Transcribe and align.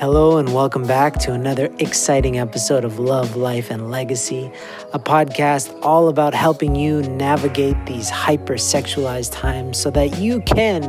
Hello, 0.00 0.38
and 0.38 0.54
welcome 0.54 0.86
back 0.86 1.18
to 1.18 1.32
another 1.32 1.68
exciting 1.80 2.38
episode 2.38 2.84
of 2.84 3.00
Love, 3.00 3.34
Life, 3.34 3.68
and 3.68 3.90
Legacy, 3.90 4.48
a 4.92 4.98
podcast 5.00 5.76
all 5.82 6.06
about 6.06 6.34
helping 6.34 6.76
you 6.76 7.02
navigate 7.02 7.74
these 7.84 8.08
hypersexualized 8.08 9.32
times 9.32 9.76
so 9.76 9.90
that 9.90 10.16
you 10.18 10.40
can 10.42 10.84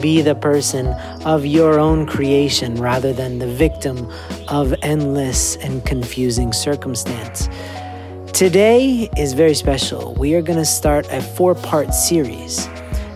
be 0.00 0.22
the 0.22 0.34
person 0.34 0.86
of 1.26 1.44
your 1.44 1.78
own 1.78 2.06
creation 2.06 2.76
rather 2.76 3.12
than 3.12 3.38
the 3.38 3.46
victim 3.46 4.10
of 4.48 4.74
endless 4.80 5.56
and 5.56 5.84
confusing 5.84 6.50
circumstance. 6.54 7.50
Today 8.32 9.10
is 9.18 9.34
very 9.34 9.54
special. 9.54 10.14
We 10.14 10.36
are 10.36 10.42
going 10.42 10.58
to 10.58 10.64
start 10.64 11.06
a 11.10 11.20
four 11.20 11.54
part 11.54 11.92
series. 11.92 12.66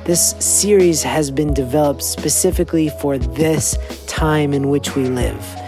This 0.08 0.34
series 0.38 1.02
has 1.02 1.30
been 1.30 1.52
developed 1.52 2.02
specifically 2.02 2.88
for 2.88 3.18
this 3.18 3.76
time 4.06 4.54
in 4.54 4.70
which 4.70 4.96
we 4.96 5.04
live. 5.04 5.60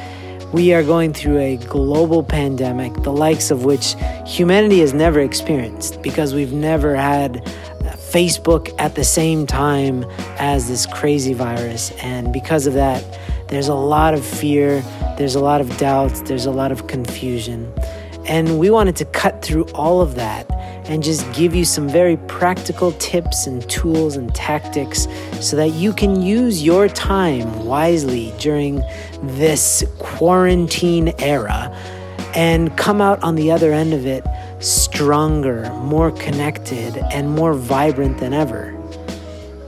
We 0.54 0.72
are 0.72 0.82
going 0.82 1.12
through 1.12 1.36
a 1.40 1.56
global 1.58 2.22
pandemic, 2.22 2.94
the 3.02 3.12
likes 3.12 3.50
of 3.50 3.66
which 3.66 3.96
humanity 4.24 4.80
has 4.80 4.94
never 4.94 5.20
experienced 5.20 6.00
because 6.00 6.32
we've 6.32 6.54
never 6.54 6.96
had 6.96 7.44
Facebook 8.14 8.74
at 8.78 8.94
the 8.94 9.04
same 9.04 9.46
time 9.46 10.06
as 10.38 10.68
this 10.68 10.86
crazy 10.86 11.34
virus. 11.34 11.90
And 12.02 12.32
because 12.32 12.66
of 12.66 12.72
that, 12.72 13.04
there's 13.48 13.68
a 13.68 13.74
lot 13.74 14.14
of 14.14 14.24
fear, 14.24 14.80
there's 15.18 15.34
a 15.34 15.40
lot 15.40 15.60
of 15.60 15.76
doubts, 15.76 16.22
there's 16.22 16.46
a 16.46 16.50
lot 16.50 16.72
of 16.72 16.86
confusion. 16.86 17.70
And 18.24 18.58
we 18.58 18.70
wanted 18.70 18.96
to 18.96 19.04
cut 19.04 19.42
through 19.42 19.64
all 19.74 20.00
of 20.00 20.14
that 20.14 20.50
and 20.90 21.04
just 21.04 21.32
give 21.32 21.54
you 21.54 21.64
some 21.64 21.88
very 21.88 22.16
practical 22.26 22.90
tips 22.92 23.46
and 23.46 23.66
tools 23.70 24.16
and 24.16 24.34
tactics 24.34 25.06
so 25.40 25.54
that 25.54 25.68
you 25.68 25.92
can 25.92 26.20
use 26.20 26.64
your 26.64 26.88
time 26.88 27.64
wisely 27.64 28.34
during 28.38 28.82
this 29.22 29.84
quarantine 30.00 31.14
era 31.20 31.72
and 32.34 32.76
come 32.76 33.00
out 33.00 33.22
on 33.22 33.36
the 33.36 33.52
other 33.52 33.72
end 33.72 33.94
of 33.94 34.04
it 34.04 34.26
stronger, 34.58 35.72
more 35.74 36.10
connected, 36.10 36.96
and 37.12 37.30
more 37.30 37.54
vibrant 37.54 38.18
than 38.18 38.32
ever. 38.32 38.76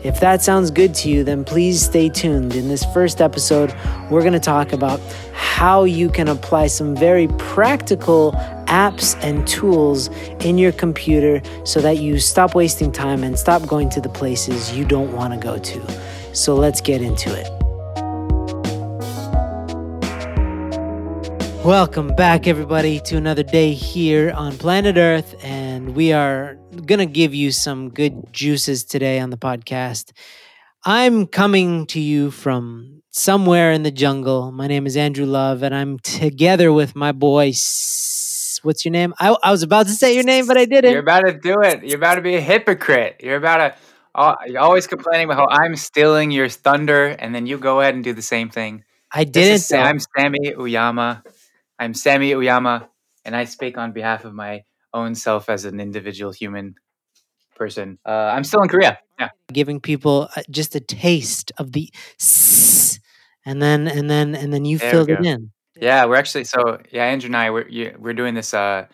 If 0.02 0.18
that 0.18 0.42
sounds 0.42 0.72
good 0.72 0.92
to 0.96 1.08
you, 1.08 1.22
then 1.22 1.44
please 1.44 1.80
stay 1.80 2.08
tuned. 2.08 2.56
In 2.56 2.66
this 2.66 2.84
first 2.86 3.20
episode, 3.20 3.72
we're 4.10 4.22
going 4.22 4.32
to 4.32 4.40
talk 4.40 4.72
about 4.72 4.98
how 5.32 5.84
you 5.84 6.08
can 6.08 6.26
apply 6.26 6.66
some 6.66 6.96
very 6.96 7.28
practical 7.38 8.32
apps 8.72 9.22
and 9.22 9.46
tools 9.46 10.08
in 10.40 10.56
your 10.56 10.72
computer 10.72 11.42
so 11.64 11.82
that 11.82 11.98
you 11.98 12.18
stop 12.18 12.54
wasting 12.54 12.90
time 12.90 13.22
and 13.22 13.38
stop 13.38 13.66
going 13.66 13.90
to 13.90 14.00
the 14.00 14.08
places 14.08 14.74
you 14.74 14.82
don't 14.82 15.12
want 15.12 15.34
to 15.34 15.38
go 15.38 15.58
to. 15.58 16.34
So 16.34 16.54
let's 16.54 16.80
get 16.80 17.02
into 17.02 17.28
it. 17.38 17.48
Welcome 21.62 22.14
back, 22.16 22.46
everybody, 22.46 22.98
to 23.00 23.16
another 23.16 23.42
day 23.42 23.72
here 23.74 24.32
on 24.32 24.56
planet 24.56 24.96
Earth. 24.96 25.36
And 25.44 25.94
we 25.94 26.14
are 26.14 26.54
going 26.86 26.98
to 26.98 27.06
give 27.06 27.34
you 27.34 27.52
some 27.52 27.90
good 27.90 28.32
juices 28.32 28.84
today 28.84 29.20
on 29.20 29.28
the 29.28 29.36
podcast. 29.36 30.12
I'm 30.84 31.26
coming 31.26 31.86
to 31.88 32.00
you 32.00 32.30
from 32.30 33.02
somewhere 33.10 33.70
in 33.70 33.82
the 33.82 33.90
jungle. 33.90 34.50
My 34.50 34.66
name 34.66 34.86
is 34.86 34.96
Andrew 34.96 35.26
Love, 35.26 35.62
and 35.62 35.74
I'm 35.74 35.98
together 35.98 36.72
with 36.72 36.96
my 36.96 37.12
boy. 37.12 37.52
What's 38.62 38.84
your 38.84 38.92
name? 38.92 39.12
I, 39.18 39.36
I 39.42 39.50
was 39.50 39.62
about 39.62 39.86
to 39.86 39.92
say 39.92 40.14
your 40.14 40.24
name, 40.24 40.46
but 40.46 40.56
I 40.56 40.64
didn't. 40.64 40.92
You're 40.92 41.00
about 41.00 41.26
to 41.26 41.32
do 41.32 41.60
it. 41.62 41.82
You're 41.84 41.96
about 41.96 42.14
to 42.16 42.22
be 42.22 42.36
a 42.36 42.40
hypocrite. 42.40 43.20
You're 43.22 43.36
about 43.36 43.56
to. 43.58 43.74
Uh, 44.14 44.36
you're 44.46 44.60
always 44.60 44.86
complaining 44.86 45.24
about 45.24 45.38
how 45.38 45.46
I'm 45.50 45.74
stealing 45.74 46.30
your 46.30 46.48
thunder, 46.48 47.06
and 47.06 47.34
then 47.34 47.46
you 47.46 47.58
go 47.58 47.80
ahead 47.80 47.94
and 47.94 48.04
do 48.04 48.12
the 48.12 48.22
same 48.22 48.50
thing. 48.50 48.84
I 49.12 49.24
didn't. 49.24 49.60
Say 49.60 49.78
I'm 49.78 49.98
Sammy 49.98 50.52
Uyama. 50.52 51.22
I'm 51.78 51.94
Sammy 51.94 52.32
Uyama, 52.32 52.88
and 53.24 53.34
I 53.34 53.44
speak 53.44 53.78
on 53.78 53.92
behalf 53.92 54.24
of 54.24 54.34
my 54.34 54.64
own 54.94 55.14
self 55.14 55.48
as 55.48 55.64
an 55.64 55.80
individual 55.80 56.30
human 56.30 56.76
person. 57.56 57.98
Uh, 58.06 58.10
I'm 58.10 58.44
still 58.44 58.62
in 58.62 58.68
Korea. 58.68 58.98
Yeah, 59.18 59.30
giving 59.52 59.80
people 59.80 60.28
uh, 60.36 60.42
just 60.50 60.74
a 60.74 60.80
taste 60.80 61.52
of 61.58 61.72
the, 61.72 61.90
and 63.44 63.62
then 63.62 63.88
and 63.88 64.10
then 64.10 64.34
and 64.34 64.52
then 64.52 64.64
you 64.64 64.78
there 64.78 64.90
filled 64.90 65.10
it 65.10 65.24
in. 65.24 65.52
Yeah, 65.82 66.04
we're 66.04 66.14
actually 66.14 66.44
so 66.44 66.78
yeah. 66.92 67.06
Andrew 67.06 67.26
and 67.26 67.36
I 67.36 67.50
we're 67.50 67.96
we're 67.98 68.14
doing 68.14 68.34
this 68.34 68.54
uh, 68.54 68.86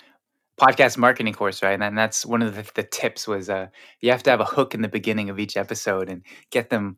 podcast 0.59 0.97
marketing 0.97 1.35
course, 1.35 1.63
right? 1.63 1.79
And 1.79 1.99
that's 1.99 2.25
one 2.25 2.41
of 2.41 2.57
the, 2.57 2.65
the 2.75 2.83
tips 2.83 3.29
was 3.29 3.51
uh, 3.51 3.67
you 4.01 4.11
have 4.11 4.23
to 4.23 4.31
have 4.31 4.41
a 4.41 4.47
hook 4.47 4.73
in 4.73 4.81
the 4.81 4.89
beginning 4.89 5.29
of 5.29 5.39
each 5.39 5.59
episode 5.59 6.09
and 6.09 6.23
get 6.51 6.71
them 6.71 6.97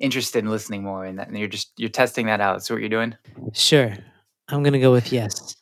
interested 0.00 0.40
in 0.40 0.50
listening 0.50 0.82
more. 0.82 1.04
And, 1.04 1.20
that, 1.20 1.28
and 1.28 1.38
you're 1.38 1.46
just 1.46 1.70
you're 1.76 1.88
testing 1.88 2.26
that 2.26 2.40
out. 2.40 2.64
So 2.64 2.74
what 2.74 2.80
you're 2.80 2.88
doing. 2.88 3.14
Sure. 3.52 3.94
I'm 4.48 4.64
going 4.64 4.72
to 4.72 4.80
go 4.80 4.90
with 4.90 5.12
yes. 5.12 5.54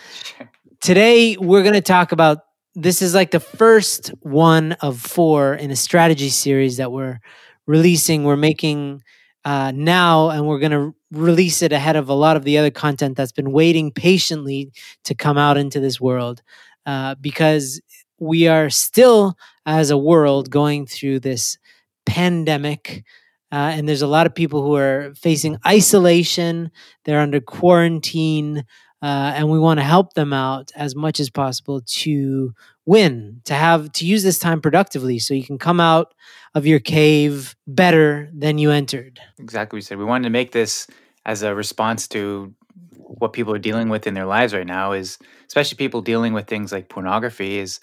Today, 0.80 1.36
we're 1.36 1.62
going 1.62 1.74
to 1.74 1.80
talk 1.80 2.10
about 2.10 2.38
this 2.74 3.02
is 3.02 3.14
like 3.14 3.30
the 3.30 3.38
first 3.38 4.08
one 4.22 4.72
of 4.80 4.98
four 4.98 5.54
in 5.54 5.70
a 5.70 5.76
strategy 5.76 6.30
series 6.30 6.78
that 6.78 6.90
we're 6.90 7.20
releasing. 7.68 8.24
We're 8.24 8.34
making 8.34 9.02
uh, 9.46 9.72
now, 9.74 10.30
and 10.30 10.46
we're 10.46 10.58
going 10.58 10.72
to 10.72 10.94
release 11.12 11.62
it 11.62 11.72
ahead 11.72 11.96
of 11.96 12.10
a 12.10 12.14
lot 12.14 12.36
of 12.36 12.44
the 12.44 12.58
other 12.58 12.70
content 12.70 13.16
that's 13.16 13.32
been 13.32 13.52
waiting 13.52 13.92
patiently 13.92 14.72
to 15.04 15.14
come 15.14 15.38
out 15.38 15.56
into 15.56 15.80
this 15.80 16.00
world 16.00 16.42
uh, 16.86 17.14
because 17.22 17.80
we 18.18 18.48
are 18.48 18.70
still, 18.70 19.36
as 19.64 19.90
a 19.90 19.96
world, 19.96 20.50
going 20.50 20.86
through 20.86 21.20
this 21.20 21.58
pandemic 22.06 23.04
uh, 23.52 23.72
and 23.74 23.88
there's 23.88 24.02
a 24.02 24.08
lot 24.08 24.26
of 24.26 24.34
people 24.34 24.62
who 24.62 24.74
are 24.74 25.14
facing 25.14 25.56
isolation, 25.66 26.70
they're 27.04 27.20
under 27.20 27.40
quarantine, 27.40 28.64
uh, 29.02 29.32
and 29.36 29.48
we 29.48 29.58
want 29.58 29.78
to 29.78 29.84
help 29.84 30.14
them 30.14 30.32
out 30.32 30.72
as 30.74 30.96
much 30.96 31.20
as 31.20 31.30
possible 31.30 31.80
to 31.86 32.52
win, 32.86 33.42
to 33.44 33.54
have 33.54 33.92
to 33.92 34.06
use 34.06 34.22
this 34.22 34.38
time 34.38 34.60
productively 34.60 35.18
so 35.18 35.34
you 35.34 35.44
can 35.44 35.58
come 35.58 35.80
out 35.80 36.14
of 36.54 36.66
your 36.66 36.78
cave 36.80 37.54
better 37.66 38.30
than 38.32 38.58
you 38.58 38.70
entered. 38.70 39.20
Exactly. 39.38 39.76
We 39.76 39.80
said 39.82 39.98
we 39.98 40.04
wanted 40.04 40.24
to 40.24 40.30
make 40.30 40.52
this 40.52 40.86
as 41.26 41.42
a 41.42 41.54
response 41.54 42.08
to 42.08 42.54
what 42.96 43.32
people 43.32 43.52
are 43.52 43.58
dealing 43.58 43.88
with 43.88 44.06
in 44.06 44.14
their 44.14 44.26
lives 44.26 44.54
right 44.54 44.66
now 44.66 44.92
is 44.92 45.18
especially 45.46 45.76
people 45.76 46.02
dealing 46.02 46.32
with 46.32 46.46
things 46.46 46.72
like 46.72 46.88
pornography 46.88 47.58
is 47.58 47.80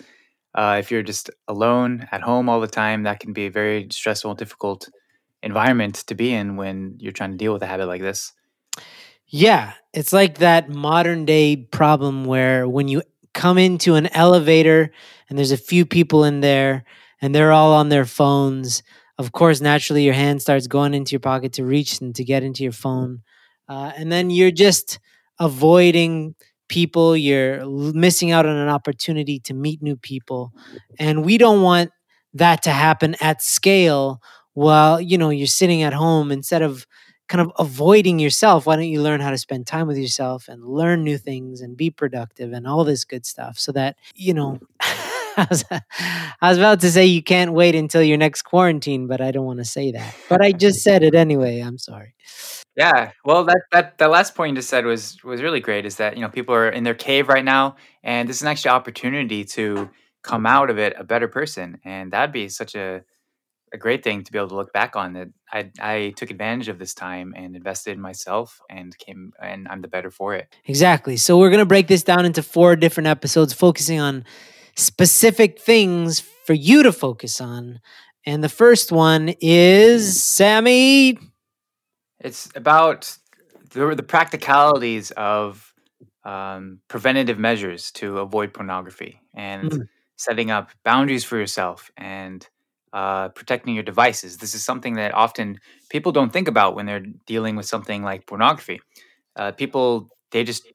uh, 0.56 0.78
if 0.80 0.92
you're 0.92 1.04
just 1.04 1.30
alone 1.48 2.08
at 2.12 2.22
home 2.22 2.50
all 2.50 2.60
the 2.60 2.68
time 2.68 3.04
that 3.04 3.20
can 3.20 3.34
be 3.34 3.48
a 3.48 3.52
very 3.52 3.88
stressful 3.92 4.32
and 4.32 4.38
difficult 4.38 4.90
environment 5.42 5.96
to 5.96 6.16
be 6.16 6.34
in 6.34 6.56
when 6.56 6.96
you're 7.00 7.12
trying 7.12 7.32
to 7.32 7.38
deal 7.38 7.54
with 7.54 7.64
a 7.64 7.68
habit 7.68 7.88
like 7.88 8.02
this. 8.02 8.34
Yeah, 9.28 9.74
it's 9.94 10.14
like 10.14 10.38
that 10.40 10.70
modern 10.70 11.26
day 11.26 11.56
problem 11.56 12.26
where 12.26 12.68
when 12.68 12.88
you 12.88 13.02
come 13.34 13.58
into 13.58 13.96
an 13.96 14.08
elevator 14.08 14.92
and 15.30 15.38
there's 15.38 15.52
a 15.52 15.58
few 15.58 15.86
people 15.86 16.24
in 16.24 16.42
there 16.42 16.84
and 17.22 17.34
they're 17.34 17.52
all 17.52 17.74
on 17.74 17.90
their 17.90 18.06
phones, 18.06 18.84
of 19.18 19.32
course, 19.32 19.62
naturally 19.62 20.04
your 20.04 20.14
hand 20.14 20.42
starts 20.42 20.68
going 20.68 20.94
into 20.94 21.12
your 21.12 21.20
pocket 21.20 21.54
to 21.54 21.66
reach 21.66 22.02
and 22.02 22.16
to 22.16 22.24
get 22.24 22.44
into 22.44 22.64
your 22.64 22.72
phone. 22.72 23.22
Uh, 23.68 23.92
and 23.96 24.12
then 24.12 24.30
you're 24.30 24.52
just 24.52 25.00
avoiding 25.40 26.36
people, 26.70 27.16
you're 27.16 27.66
missing 27.94 28.32
out 28.32 28.46
on 28.46 28.56
an 28.56 28.70
opportunity 28.70 29.40
to 29.40 29.54
meet 29.54 29.82
new 29.82 29.96
people. 29.96 30.52
And 31.00 31.24
we 31.24 31.38
don't 31.38 31.62
want 31.62 31.92
that 32.34 32.64
to 32.64 32.72
happen 32.72 33.16
at 33.22 33.42
scale 33.42 34.22
while 34.54 35.00
you 35.00 35.18
know 35.18 35.30
you're 35.30 35.48
sitting 35.48 35.82
at 35.82 35.94
home 35.94 36.32
instead 36.32 36.62
of 36.62 36.86
kind 37.28 37.42
of 37.42 37.52
avoiding 37.58 38.20
yourself. 38.20 38.66
Why 38.66 38.76
don't 38.76 38.86
you 38.86 39.02
learn 39.02 39.22
how 39.22 39.32
to 39.32 39.38
spend 39.38 39.66
time 39.68 39.88
with 39.88 39.98
yourself 39.98 40.48
and 40.48 40.66
learn 40.66 41.04
new 41.04 41.18
things 41.18 41.62
and 41.62 41.78
be 41.78 41.90
productive 41.90 42.54
and 42.54 42.68
all 42.68 42.84
this 42.84 43.06
good 43.06 43.26
stuff 43.26 43.58
so 43.58 43.72
that 43.72 43.98
you 44.16 44.34
know 44.34 44.60
mm-hmm. 44.82 45.10
I 45.36 45.48
was, 45.50 45.66
I 45.72 46.50
was 46.50 46.58
about 46.60 46.82
to 46.82 46.92
say 46.92 47.06
you 47.06 47.24
can't 47.24 47.54
wait 47.54 47.74
until 47.74 48.04
your 48.04 48.18
next 48.18 48.44
quarantine 48.44 49.08
but 49.08 49.20
i 49.20 49.32
don't 49.32 49.46
want 49.46 49.60
to 49.60 49.66
say 49.66 49.92
that. 49.92 50.16
But 50.30 50.44
i 50.44 50.52
just 50.52 50.84
said 50.84 51.04
it 51.04 51.16
anyway 51.16 51.60
i'm 51.60 51.78
sorry. 51.78 52.14
Yeah 52.76 53.12
well 53.26 53.44
that 53.46 53.62
that 53.72 53.98
the 53.98 54.08
last 54.08 54.36
point 54.36 54.52
you 54.52 54.56
just 54.58 54.70
said 54.70 54.86
was 54.86 55.24
was 55.24 55.42
really 55.42 55.60
great 55.60 55.86
is 55.86 55.96
that 55.96 56.16
you 56.16 56.22
know 56.22 56.30
people 56.30 56.54
are 56.54 56.70
in 56.70 56.84
their 56.84 56.94
cave 56.94 57.30
right 57.30 57.46
now 57.46 57.78
and 58.04 58.30
this 58.30 58.38
is 58.38 58.42
an 58.44 58.50
actually 58.50 58.72
opportunity 58.72 59.44
to 59.46 59.90
come 60.22 60.46
out 60.46 60.70
of 60.70 60.78
it 60.78 60.94
a 60.98 61.04
better 61.04 61.28
person 61.28 61.80
and 61.84 62.12
that'd 62.12 62.32
be 62.34 62.48
such 62.48 62.76
a 62.76 63.04
a 63.74 63.78
great 63.78 64.04
thing 64.04 64.24
to 64.24 64.32
be 64.32 64.38
able 64.38 64.50
to 64.50 64.56
look 64.56 64.72
back 64.72 64.96
on 64.96 65.14
that 65.14 65.30
I, 65.52 65.72
I 65.82 66.14
took 66.16 66.30
advantage 66.30 66.68
of 66.68 66.78
this 66.78 66.94
time 66.94 67.34
and 67.36 67.56
invested 67.56 67.94
in 67.94 68.02
myself 68.02 68.62
and 68.70 68.96
came 68.98 69.34
and 69.42 69.68
I'm 69.68 69.82
the 69.82 69.88
better 69.88 70.12
for 70.12 70.36
it. 70.36 70.56
Exactly. 70.66 71.18
So 71.18 71.38
we're 71.38 71.50
going 71.50 71.60
to 71.60 71.66
break 71.66 71.88
this 71.88 72.04
down 72.04 72.26
into 72.26 72.44
four 72.44 72.76
different 72.76 73.08
episodes 73.08 73.54
focusing 73.54 74.00
on 74.00 74.26
specific 74.76 75.60
things 75.60 76.20
for 76.20 76.54
you 76.54 76.84
to 76.84 76.92
focus 76.92 77.42
on. 77.42 77.80
And 78.26 78.44
the 78.44 78.50
first 78.50 78.92
one 78.92 79.34
is 79.42 80.22
Sammy. 80.22 81.18
It's 82.20 82.50
about 82.56 83.18
the, 83.72 83.96
the 83.96 84.04
practicalities 84.04 85.12
of 85.12 85.74
um, 86.24 86.80
preventative 86.88 87.38
measures 87.38 87.92
to 87.94 88.20
avoid 88.20 88.54
pornography 88.54 89.20
and 89.36 89.72
mm. 89.72 89.88
setting 90.16 90.52
up 90.52 90.70
boundaries 90.86 91.24
for 91.24 91.38
yourself 91.38 91.92
and 91.98 92.48
uh, 92.94 93.30
protecting 93.30 93.76
your 93.76 93.84
devices. 93.84 94.38
This 94.40 94.56
is 94.56 94.64
something 94.66 94.96
that 94.96 95.14
often 95.16 95.60
people 95.90 96.14
don't 96.14 96.34
think 96.34 96.48
about 96.50 96.76
when 96.76 96.88
they're 96.88 97.06
dealing 97.28 97.58
with 97.58 97.68
something 97.68 98.04
like 98.04 98.28
pornography. 98.28 98.82
uh, 99.38 99.52
people 99.54 100.10
they 100.32 100.44
just 100.44 100.66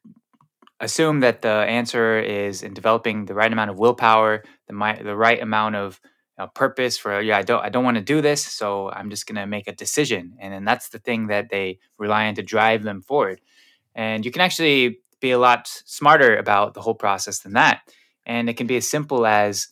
assume 0.80 1.20
that 1.20 1.42
the 1.42 1.48
answer 1.50 2.18
is 2.20 2.62
in 2.62 2.74
developing 2.74 3.24
the 3.24 3.34
right 3.34 3.52
amount 3.52 3.70
of 3.70 3.78
willpower, 3.78 4.44
the 4.68 4.74
mi- 4.74 5.02
the 5.02 5.16
right 5.16 5.42
amount 5.42 5.76
of 5.76 6.00
uh, 6.38 6.46
purpose 6.48 6.96
for 6.98 7.20
yeah 7.20 7.38
I 7.38 7.42
don't 7.42 7.64
I 7.64 7.68
don't 7.68 7.84
want 7.84 7.96
to 7.96 8.02
do 8.02 8.20
this, 8.20 8.44
so 8.44 8.90
I'm 8.90 9.10
just 9.10 9.26
gonna 9.26 9.46
make 9.46 9.68
a 9.68 9.72
decision, 9.74 10.36
and 10.40 10.52
then 10.52 10.64
that's 10.64 10.88
the 10.90 10.98
thing 11.00 11.28
that 11.28 11.50
they 11.50 11.78
rely 11.98 12.28
on 12.28 12.34
to 12.36 12.42
drive 12.42 12.82
them 12.84 13.02
forward. 13.02 13.40
And 13.94 14.24
you 14.24 14.30
can 14.32 14.42
actually 14.42 15.00
be 15.20 15.32
a 15.32 15.38
lot 15.38 15.68
smarter 15.86 16.36
about 16.36 16.74
the 16.74 16.80
whole 16.82 16.94
process 16.94 17.40
than 17.40 17.54
that, 17.54 17.82
and 18.26 18.48
it 18.48 18.56
can 18.56 18.66
be 18.66 18.76
as 18.76 18.88
simple 18.88 19.26
as 19.26 19.68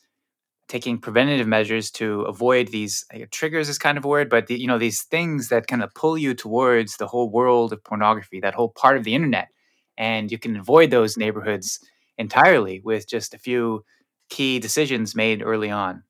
taking 0.68 0.98
preventative 0.98 1.46
measures 1.46 1.90
to 1.90 2.22
avoid 2.22 2.68
these 2.68 3.04
uh, 3.14 3.18
triggers 3.30 3.68
is 3.68 3.78
kind 3.78 3.96
of 3.98 4.04
a 4.04 4.08
word 4.08 4.28
but 4.28 4.46
the, 4.46 4.58
you 4.58 4.66
know 4.66 4.78
these 4.78 5.02
things 5.02 5.48
that 5.48 5.66
kind 5.66 5.82
of 5.82 5.94
pull 5.94 6.18
you 6.18 6.34
towards 6.34 6.96
the 6.96 7.06
whole 7.06 7.30
world 7.30 7.72
of 7.72 7.82
pornography 7.84 8.40
that 8.40 8.54
whole 8.54 8.70
part 8.70 8.96
of 8.96 9.04
the 9.04 9.14
internet 9.14 9.48
and 9.98 10.30
you 10.30 10.38
can 10.38 10.56
avoid 10.56 10.90
those 10.90 11.16
neighborhoods 11.16 11.80
entirely 12.18 12.80
with 12.84 13.08
just 13.08 13.34
a 13.34 13.38
few 13.38 13.84
key 14.28 14.58
decisions 14.58 15.14
made 15.14 15.42
early 15.42 15.70
on. 15.70 16.02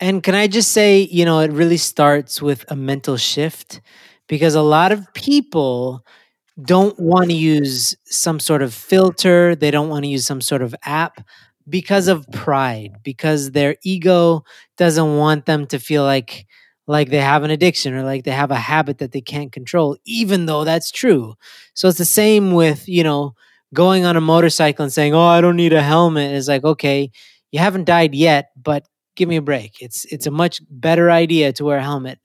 And 0.00 0.22
can 0.22 0.34
I 0.34 0.46
just 0.46 0.72
say, 0.72 1.00
you 1.10 1.24
know, 1.24 1.40
it 1.40 1.50
really 1.50 1.76
starts 1.76 2.40
with 2.40 2.64
a 2.68 2.76
mental 2.76 3.16
shift 3.16 3.80
because 4.28 4.54
a 4.54 4.62
lot 4.62 4.92
of 4.92 5.12
people 5.14 6.04
don't 6.62 6.98
want 6.98 7.30
to 7.30 7.36
use 7.36 7.96
some 8.04 8.38
sort 8.38 8.62
of 8.62 8.72
filter, 8.74 9.56
they 9.56 9.70
don't 9.70 9.88
want 9.88 10.04
to 10.04 10.08
use 10.08 10.26
some 10.26 10.40
sort 10.40 10.62
of 10.62 10.74
app 10.84 11.20
because 11.68 12.08
of 12.08 12.26
pride, 12.32 12.96
because 13.02 13.52
their 13.52 13.76
ego 13.84 14.44
doesn't 14.76 15.16
want 15.16 15.46
them 15.46 15.66
to 15.68 15.78
feel 15.78 16.04
like 16.04 16.46
like 16.86 17.10
they 17.10 17.20
have 17.20 17.42
an 17.42 17.50
addiction 17.50 17.92
or 17.92 18.02
like 18.02 18.24
they 18.24 18.30
have 18.30 18.50
a 18.50 18.56
habit 18.56 18.98
that 18.98 19.12
they 19.12 19.20
can't 19.20 19.52
control 19.52 19.96
even 20.06 20.46
though 20.46 20.64
that's 20.64 20.90
true. 20.90 21.34
So 21.74 21.88
it's 21.88 21.98
the 21.98 22.04
same 22.06 22.52
with, 22.52 22.88
you 22.88 23.04
know, 23.04 23.34
going 23.74 24.04
on 24.06 24.16
a 24.16 24.20
motorcycle 24.22 24.84
and 24.84 24.92
saying, 24.92 25.14
"Oh, 25.14 25.20
I 25.26 25.40
don't 25.40 25.56
need 25.56 25.72
a 25.74 25.82
helmet." 25.82 26.32
It's 26.34 26.48
like, 26.48 26.64
"Okay, 26.64 27.10
you 27.52 27.58
haven't 27.58 27.84
died 27.84 28.14
yet, 28.14 28.50
but 28.56 28.84
give 29.16 29.28
me 29.28 29.36
a 29.36 29.42
break. 29.42 29.76
It's 29.80 30.04
it's 30.06 30.26
a 30.26 30.30
much 30.30 30.60
better 30.70 31.10
idea 31.10 31.52
to 31.54 31.64
wear 31.64 31.78
a 31.78 31.82
helmet. 31.82 32.18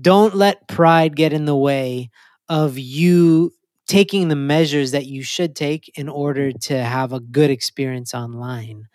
Don't 0.00 0.34
let 0.34 0.68
pride 0.68 1.16
get 1.16 1.32
in 1.32 1.44
the 1.44 1.56
way 1.56 2.10
of 2.48 2.78
you 2.78 3.52
taking 3.86 4.28
the 4.28 4.36
measures 4.36 4.92
that 4.92 5.06
you 5.06 5.22
should 5.22 5.54
take 5.54 5.90
in 5.96 6.08
order 6.08 6.48
mm-hmm. 6.48 6.58
to 6.58 6.82
have 6.82 7.12
a 7.12 7.20
good 7.20 7.50
experience 7.50 8.14
online. 8.14 8.86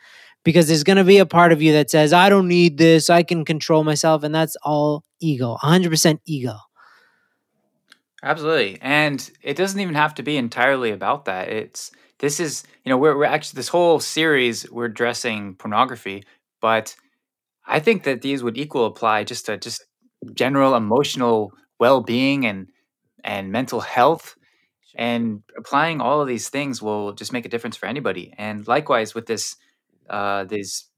Because 0.44 0.68
there's 0.68 0.86
going 0.86 0.98
to 0.98 1.04
be 1.04 1.18
a 1.18 1.26
part 1.26 1.52
of 1.52 1.62
you 1.62 1.74
that 1.74 1.90
says, 1.90 2.14
I 2.14 2.30
don't 2.30 2.48
need 2.48 2.78
this, 2.78 3.10
I 3.10 3.24
can 3.24 3.44
control 3.44 3.84
myself. 3.84 4.24
And 4.24 4.34
that's 4.34 4.56
all 4.64 5.04
ego, 5.20 5.58
100% 5.62 6.20
ego. 6.26 6.56
Absolutely. 8.24 8.78
And 8.82 9.30
it 9.42 9.56
doesn't 9.56 9.80
even 9.80 9.96
have 9.96 10.16
to 10.16 10.24
be 10.24 10.38
entirely 10.38 10.92
about 10.92 11.26
that. 11.26 11.50
It's 11.50 11.92
this 12.20 12.40
is, 12.40 12.64
you 12.84 12.90
know, 12.90 12.98
we're, 12.98 13.18
we're 13.18 13.26
actually 13.26 13.58
this 13.58 13.70
whole 13.70 14.00
series 14.00 14.70
we're 14.72 14.86
addressing 14.86 15.56
pornography, 15.56 16.24
but 16.62 16.96
I 17.66 17.80
think 17.80 18.04
that 18.04 18.22
these 18.22 18.44
would 18.44 18.58
equal 18.58 18.86
apply 18.86 19.24
just 19.24 19.46
to 19.46 19.58
just 19.58 19.86
general 20.34 20.76
emotional 20.76 21.54
well-being 21.80 22.46
and 22.46 22.68
and 23.24 23.52
mental 23.52 23.80
health 23.80 24.36
and 25.00 25.44
applying 25.58 26.02
all 26.02 26.22
of 26.22 26.28
these 26.30 26.50
things 26.50 26.82
will 26.84 27.14
just 27.14 27.34
make 27.34 27.46
a 27.46 27.50
difference 27.50 27.78
for 27.78 27.88
anybody. 27.88 28.34
And 28.38 28.68
likewise 28.68 29.16
with 29.16 29.28
this 29.28 29.58
uh 30.10 30.46
this 30.46 30.90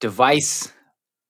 device 0.00 0.72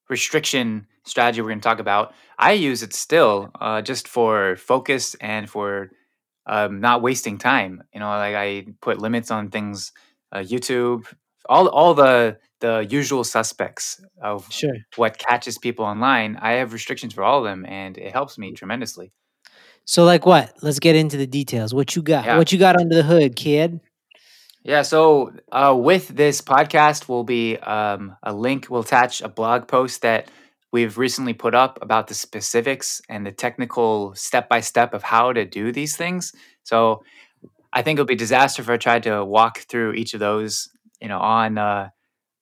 restriction 0.08 0.86
strategy 1.04 1.42
we're 1.42 1.48
going 1.48 1.60
to 1.60 1.64
talk 1.68 1.80
about, 1.80 2.14
I 2.38 2.52
use 2.52 2.82
it 2.82 2.94
still 2.94 3.50
uh, 3.60 3.82
just 3.82 4.08
for 4.08 4.56
focus 4.56 5.14
and 5.20 5.48
for 5.48 5.90
um, 6.46 6.80
not 6.80 7.02
wasting 7.02 7.38
time. 7.38 7.82
You 7.94 8.00
know, 8.00 8.08
like 8.08 8.34
I 8.34 8.66
put 8.80 9.00
limits 9.00 9.30
on 9.30 9.50
things, 9.50 9.92
uh, 10.32 10.38
YouTube, 10.40 11.06
all 11.48 11.68
all 11.68 11.94
the 11.94 12.38
the 12.60 12.86
usual 12.90 13.24
suspects 13.24 14.00
of 14.22 14.50
Sure. 14.50 14.74
what 14.96 15.18
catches 15.18 15.58
people 15.58 15.84
online. 15.84 16.36
I 16.36 16.52
have 16.54 16.72
restrictions 16.72 17.14
for 17.14 17.24
all 17.24 17.38
of 17.40 17.44
them, 17.44 17.66
and 17.66 17.98
it 17.98 18.12
helps 18.12 18.38
me 18.38 18.52
tremendously. 18.52 19.12
So, 19.88 20.04
like 20.04 20.26
what? 20.26 20.52
Let's 20.60 20.80
get 20.80 20.96
into 20.96 21.16
the 21.16 21.26
details. 21.26 21.72
What 21.72 21.96
you 21.96 22.02
got? 22.02 22.26
Yeah. 22.26 22.36
What 22.36 22.52
you 22.52 22.58
got 22.58 22.78
under 22.78 22.94
the 22.94 23.02
hood, 23.02 23.36
kid? 23.36 23.80
Yeah, 24.62 24.82
so 24.82 25.32
uh, 25.50 25.74
with 25.78 26.08
this 26.08 26.42
podcast 26.42 27.08
will 27.08 27.24
be 27.24 27.56
um, 27.56 28.14
a 28.22 28.34
link. 28.34 28.66
We'll 28.68 28.82
attach 28.82 29.22
a 29.22 29.30
blog 29.30 29.66
post 29.66 30.02
that 30.02 30.30
we've 30.72 30.98
recently 30.98 31.32
put 31.32 31.54
up 31.54 31.78
about 31.80 32.06
the 32.06 32.12
specifics 32.12 33.00
and 33.08 33.24
the 33.24 33.32
technical 33.32 34.14
step 34.14 34.46
by 34.50 34.60
step 34.60 34.92
of 34.92 35.02
how 35.02 35.32
to 35.32 35.46
do 35.46 35.72
these 35.72 35.96
things. 35.96 36.34
So 36.64 37.02
I 37.72 37.80
think 37.80 37.96
it'll 37.96 38.04
be 38.04 38.14
disaster 38.14 38.60
if 38.60 38.68
I 38.68 38.76
tried 38.76 39.04
to 39.04 39.24
walk 39.24 39.60
through 39.70 39.94
each 39.94 40.12
of 40.12 40.20
those, 40.20 40.68
you 41.00 41.08
know, 41.08 41.18
on 41.18 41.56
uh, 41.56 41.88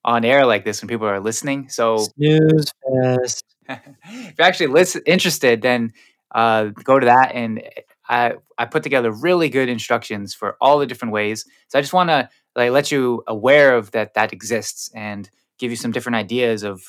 on 0.04 0.24
air 0.24 0.46
like 0.46 0.64
this 0.64 0.82
when 0.82 0.88
people 0.88 1.06
are 1.06 1.20
listening. 1.20 1.68
So 1.68 1.98
Snooze 1.98 2.72
fest. 3.04 3.44
if 3.68 4.34
you're 4.36 4.48
actually 4.48 4.66
listen, 4.66 5.02
interested, 5.06 5.62
then 5.62 5.92
uh, 6.34 6.66
go 6.84 6.98
to 6.98 7.06
that 7.06 7.34
and 7.34 7.62
I 8.08 8.34
I 8.58 8.64
put 8.66 8.82
together 8.82 9.10
really 9.10 9.48
good 9.48 9.68
instructions 9.68 10.34
for 10.34 10.56
all 10.60 10.78
the 10.78 10.86
different 10.86 11.12
ways. 11.12 11.44
So 11.68 11.78
I 11.78 11.82
just 11.82 11.92
want 11.92 12.10
to 12.10 12.28
like 12.54 12.70
let 12.70 12.90
you 12.90 13.22
aware 13.26 13.76
of 13.76 13.90
that 13.92 14.14
that 14.14 14.32
exists 14.32 14.90
and 14.94 15.28
give 15.58 15.70
you 15.70 15.76
some 15.76 15.92
different 15.92 16.16
ideas 16.16 16.62
of 16.62 16.82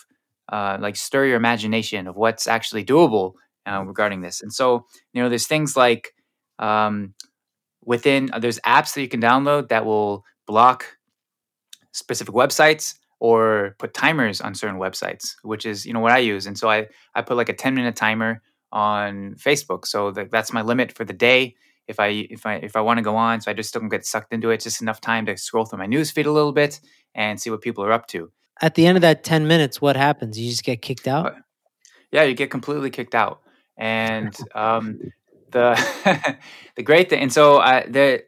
uh, 0.50 0.78
like 0.80 0.96
stir 0.96 1.26
your 1.26 1.36
imagination 1.38 2.08
of 2.08 2.16
what's 2.16 2.48
actually 2.48 2.86
doable 2.86 3.34
uh, 3.66 3.84
regarding 3.86 4.22
this. 4.22 4.42
And 4.42 4.54
so 4.54 4.86
you 5.14 5.22
know, 5.22 5.30
there's 5.30 5.48
things 5.48 5.76
like 5.76 6.14
um, 6.60 7.14
within 7.84 8.30
uh, 8.34 8.40
there's 8.40 8.60
apps 8.60 8.94
that 8.94 9.02
you 9.02 9.10
can 9.10 9.22
download 9.22 9.70
that 9.70 9.86
will 9.86 10.24
block 10.46 10.98
specific 11.92 12.34
websites 12.34 12.96
or 13.20 13.76
put 13.80 13.94
timers 13.94 14.42
on 14.42 14.54
certain 14.54 14.78
websites, 14.80 15.36
which 15.44 15.66
is 15.66 15.86
you 15.86 15.94
know 15.94 16.00
what 16.00 16.12
I 16.12 16.20
use. 16.20 16.46
And 16.46 16.58
so 16.58 16.70
I 16.70 16.88
I 17.16 17.22
put 17.22 17.38
like 17.38 17.50
a 17.50 17.54
10 17.54 17.76
minute 17.76 17.96
timer 17.96 18.42
on 18.72 19.36
Facebook, 19.36 19.86
so 19.86 20.12
that, 20.12 20.32
that's 20.32 20.52
my 20.54 20.62
limit 20.62 20.92
for 20.92 21.06
the 21.06 21.14
day. 21.14 21.56
If 21.88 22.00
I 22.00 22.08
if 22.30 22.46
I 22.46 22.56
if 22.56 22.76
I 22.76 22.82
want 22.82 22.98
to 22.98 23.04
go 23.04 23.16
on, 23.16 23.40
so 23.42 23.50
I 23.50 23.54
just 23.54 23.74
don't 23.74 23.90
get 23.90 24.06
sucked 24.06 24.34
into 24.34 24.50
it. 24.50 24.60
Just 24.60 24.82
enough 24.82 25.00
time 25.00 25.26
to 25.28 25.38
scroll 25.38 25.66
through 25.66 25.80
my 25.80 25.86
news 25.86 26.12
feed 26.12 26.26
a 26.26 26.32
little 26.32 26.52
bit 26.52 26.82
and 27.16 27.40
see 27.40 27.50
what 27.50 27.62
people 27.62 27.84
are 27.84 27.94
up 27.94 28.08
to. 28.08 28.32
At 28.62 28.76
the 28.76 28.88
end 28.88 28.98
of 28.98 29.02
that 29.02 29.24
10 29.24 29.48
minutes, 29.48 29.82
what 29.82 29.96
happens? 29.96 30.40
You 30.40 30.50
just 30.50 30.64
get 30.64 30.82
kicked 30.82 31.08
out? 31.08 31.26
Uh, 31.28 31.36
yeah, 32.12 32.24
you 32.24 32.34
get 32.34 32.50
completely 32.50 32.90
kicked 32.90 33.16
out. 33.16 33.42
And 33.78 34.36
um, 34.56 35.00
the 35.52 36.38
the 36.76 36.84
great 36.84 37.10
thing, 37.10 37.22
and 37.22 37.32
so 37.32 37.60
I 37.60 37.86
the 37.88 38.24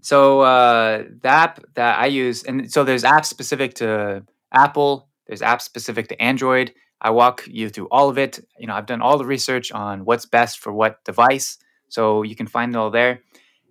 so 0.00 0.40
uh, 0.40 1.04
the 1.20 1.28
app 1.28 1.60
that 1.74 1.98
I 1.98 2.06
use, 2.06 2.44
and 2.44 2.70
so 2.72 2.84
there's 2.84 3.02
apps 3.02 3.26
specific 3.26 3.74
to 3.74 4.24
Apple, 4.52 5.08
there's 5.26 5.40
apps 5.40 5.62
specific 5.62 6.08
to 6.08 6.22
Android. 6.22 6.72
I 7.02 7.10
walk 7.10 7.44
you 7.48 7.68
through 7.68 7.88
all 7.90 8.08
of 8.08 8.16
it. 8.16 8.38
You 8.58 8.68
know, 8.68 8.74
I've 8.74 8.86
done 8.86 9.02
all 9.02 9.18
the 9.18 9.26
research 9.26 9.72
on 9.72 10.04
what's 10.04 10.24
best 10.24 10.60
for 10.60 10.72
what 10.72 11.04
device, 11.04 11.58
so 11.88 12.22
you 12.22 12.36
can 12.36 12.46
find 12.46 12.74
it 12.74 12.78
all 12.78 12.90
there. 12.90 13.20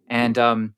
And 0.09 0.37
um, 0.37 0.75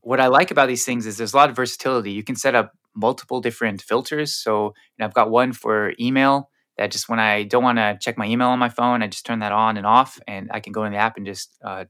what 0.00 0.20
I 0.20 0.28
like 0.28 0.52
about 0.52 0.68
these 0.68 0.84
things 0.84 1.04
is 1.04 1.16
there's 1.16 1.34
a 1.34 1.36
lot 1.36 1.50
of 1.50 1.56
versatility. 1.56 2.12
You 2.12 2.22
can 2.22 2.36
set 2.36 2.54
up 2.54 2.72
multiple 2.94 3.40
different 3.40 3.82
filters. 3.82 4.32
So 4.32 4.74
I've 5.00 5.14
got 5.14 5.30
one 5.30 5.52
for 5.52 5.92
email 6.00 6.50
that 6.78 6.92
just 6.92 7.08
when 7.08 7.18
I 7.18 7.42
don't 7.42 7.62
want 7.62 7.78
to 7.78 7.98
check 8.00 8.16
my 8.16 8.26
email 8.26 8.48
on 8.48 8.58
my 8.58 8.68
phone, 8.68 9.02
I 9.02 9.08
just 9.08 9.26
turn 9.26 9.40
that 9.40 9.52
on 9.52 9.76
and 9.76 9.86
off, 9.86 10.18
and 10.26 10.48
I 10.52 10.60
can 10.60 10.72
go 10.72 10.84
in 10.84 10.92
the 10.92 10.98
app 10.98 11.16
and 11.16 11.26
just 11.26 11.58
uh, 11.64 11.84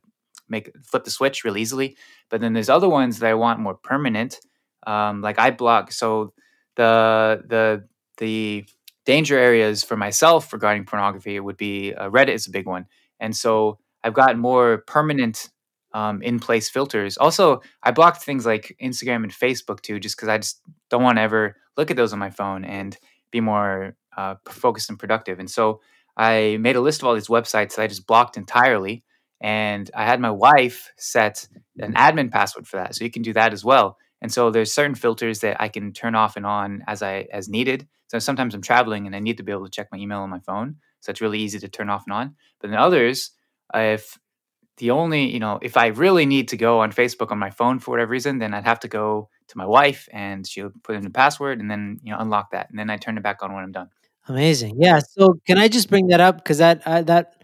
make 0.48 0.70
flip 0.84 1.04
the 1.04 1.10
switch 1.10 1.44
real 1.44 1.56
easily. 1.56 1.96
But 2.30 2.40
then 2.40 2.54
there's 2.54 2.68
other 2.70 2.88
ones 2.88 3.18
that 3.18 3.30
I 3.30 3.34
want 3.34 3.60
more 3.60 3.74
permanent, 3.74 4.40
um, 4.86 5.20
like 5.20 5.38
I 5.38 5.50
block. 5.50 5.92
So 5.92 6.32
the 6.76 7.42
the 7.46 7.84
the 8.18 8.64
danger 9.06 9.38
areas 9.38 9.82
for 9.82 9.96
myself 9.96 10.52
regarding 10.52 10.84
pornography 10.84 11.38
would 11.40 11.56
be 11.56 11.94
uh, 11.94 12.10
Reddit 12.10 12.34
is 12.34 12.46
a 12.46 12.50
big 12.50 12.66
one, 12.66 12.86
and 13.18 13.36
so 13.36 13.78
I've 14.02 14.14
got 14.14 14.38
more 14.38 14.78
permanent 14.86 15.50
um, 15.92 16.22
in 16.22 16.38
place 16.38 16.68
filters. 16.68 17.18
Also, 17.18 17.62
I 17.82 17.90
blocked 17.90 18.22
things 18.22 18.46
like 18.46 18.76
Instagram 18.82 19.24
and 19.24 19.32
Facebook 19.32 19.80
too, 19.80 19.98
just 19.98 20.16
because 20.16 20.28
I 20.28 20.38
just 20.38 20.60
don't 20.88 21.02
want 21.02 21.16
to 21.16 21.22
ever 21.22 21.56
look 21.76 21.90
at 21.90 21.96
those 21.96 22.12
on 22.12 22.18
my 22.18 22.30
phone 22.30 22.64
and 22.64 22.96
be 23.30 23.40
more 23.40 23.96
uh, 24.16 24.36
focused 24.48 24.90
and 24.90 24.98
productive. 24.98 25.38
And 25.38 25.50
so 25.50 25.80
I 26.16 26.58
made 26.60 26.76
a 26.76 26.80
list 26.80 27.02
of 27.02 27.08
all 27.08 27.14
these 27.14 27.28
websites 27.28 27.76
that 27.76 27.82
I 27.82 27.86
just 27.86 28.06
blocked 28.06 28.36
entirely. 28.36 29.04
And 29.40 29.90
I 29.94 30.04
had 30.04 30.20
my 30.20 30.30
wife 30.30 30.92
set 30.98 31.48
an 31.78 31.94
admin 31.94 32.30
password 32.30 32.66
for 32.66 32.76
that. 32.76 32.94
So 32.94 33.04
you 33.04 33.10
can 33.10 33.22
do 33.22 33.32
that 33.32 33.52
as 33.52 33.64
well. 33.64 33.96
And 34.22 34.32
so 34.32 34.50
there's 34.50 34.72
certain 34.72 34.94
filters 34.94 35.40
that 35.40 35.60
I 35.60 35.68
can 35.68 35.92
turn 35.92 36.14
off 36.14 36.36
and 36.36 36.46
on 36.46 36.82
as 36.86 37.02
I 37.02 37.26
as 37.32 37.48
needed. 37.48 37.88
So 38.08 38.18
sometimes 38.18 38.54
I'm 38.54 38.62
traveling 38.62 39.06
and 39.06 39.14
I 39.14 39.20
need 39.20 39.36
to 39.36 39.42
be 39.42 39.52
able 39.52 39.64
to 39.64 39.70
check 39.70 39.88
my 39.92 39.98
email 39.98 40.20
on 40.20 40.30
my 40.30 40.40
phone. 40.40 40.76
So 41.00 41.10
it's 41.10 41.20
really 41.20 41.38
easy 41.38 41.58
to 41.60 41.68
turn 41.68 41.88
off 41.88 42.04
and 42.06 42.12
on. 42.12 42.34
But 42.60 42.70
then 42.70 42.78
others, 42.78 43.30
if 43.72 44.18
the 44.76 44.90
only, 44.90 45.30
you 45.30 45.38
know, 45.38 45.58
if 45.62 45.76
I 45.76 45.88
really 45.88 46.26
need 46.26 46.48
to 46.48 46.56
go 46.56 46.80
on 46.80 46.92
Facebook 46.92 47.30
on 47.30 47.38
my 47.38 47.50
phone 47.50 47.78
for 47.78 47.92
whatever 47.92 48.10
reason, 48.10 48.38
then 48.38 48.52
I'd 48.52 48.64
have 48.64 48.80
to 48.80 48.88
go 48.88 49.28
to 49.48 49.58
my 49.58 49.66
wife 49.66 50.08
and 50.12 50.46
she'll 50.46 50.72
put 50.82 50.96
in 50.96 51.02
the 51.02 51.10
password 51.10 51.60
and 51.60 51.70
then, 51.70 51.98
you 52.02 52.12
know, 52.12 52.18
unlock 52.18 52.50
that. 52.52 52.68
And 52.70 52.78
then 52.78 52.90
I 52.90 52.96
turn 52.96 53.16
it 53.16 53.22
back 53.22 53.42
on 53.42 53.52
when 53.52 53.62
I'm 53.62 53.72
done. 53.72 53.88
Amazing. 54.28 54.76
Yeah. 54.78 55.00
So 55.00 55.34
can 55.46 55.58
I 55.58 55.68
just 55.68 55.88
bring 55.88 56.08
that 56.08 56.20
up 56.20 56.36
because 56.36 56.58
that 56.58 56.82
I, 56.86 57.02
that 57.02 57.42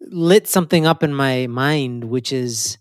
lit 0.00 0.48
something 0.48 0.86
up 0.86 1.02
in 1.02 1.14
my 1.14 1.46
mind, 1.46 2.04
which 2.04 2.32
is 2.32 2.78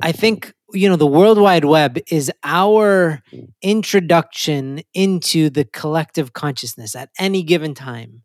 I 0.00 0.12
think 0.12 0.54
you 0.72 0.88
know 0.88 0.96
the 0.96 1.06
World 1.06 1.38
Wide 1.38 1.64
Web 1.64 1.98
is 2.10 2.30
our 2.44 3.22
introduction 3.62 4.82
into 4.94 5.50
the 5.50 5.64
collective 5.64 6.32
consciousness 6.32 6.94
at 6.94 7.10
any 7.18 7.42
given 7.42 7.74
time, 7.74 8.22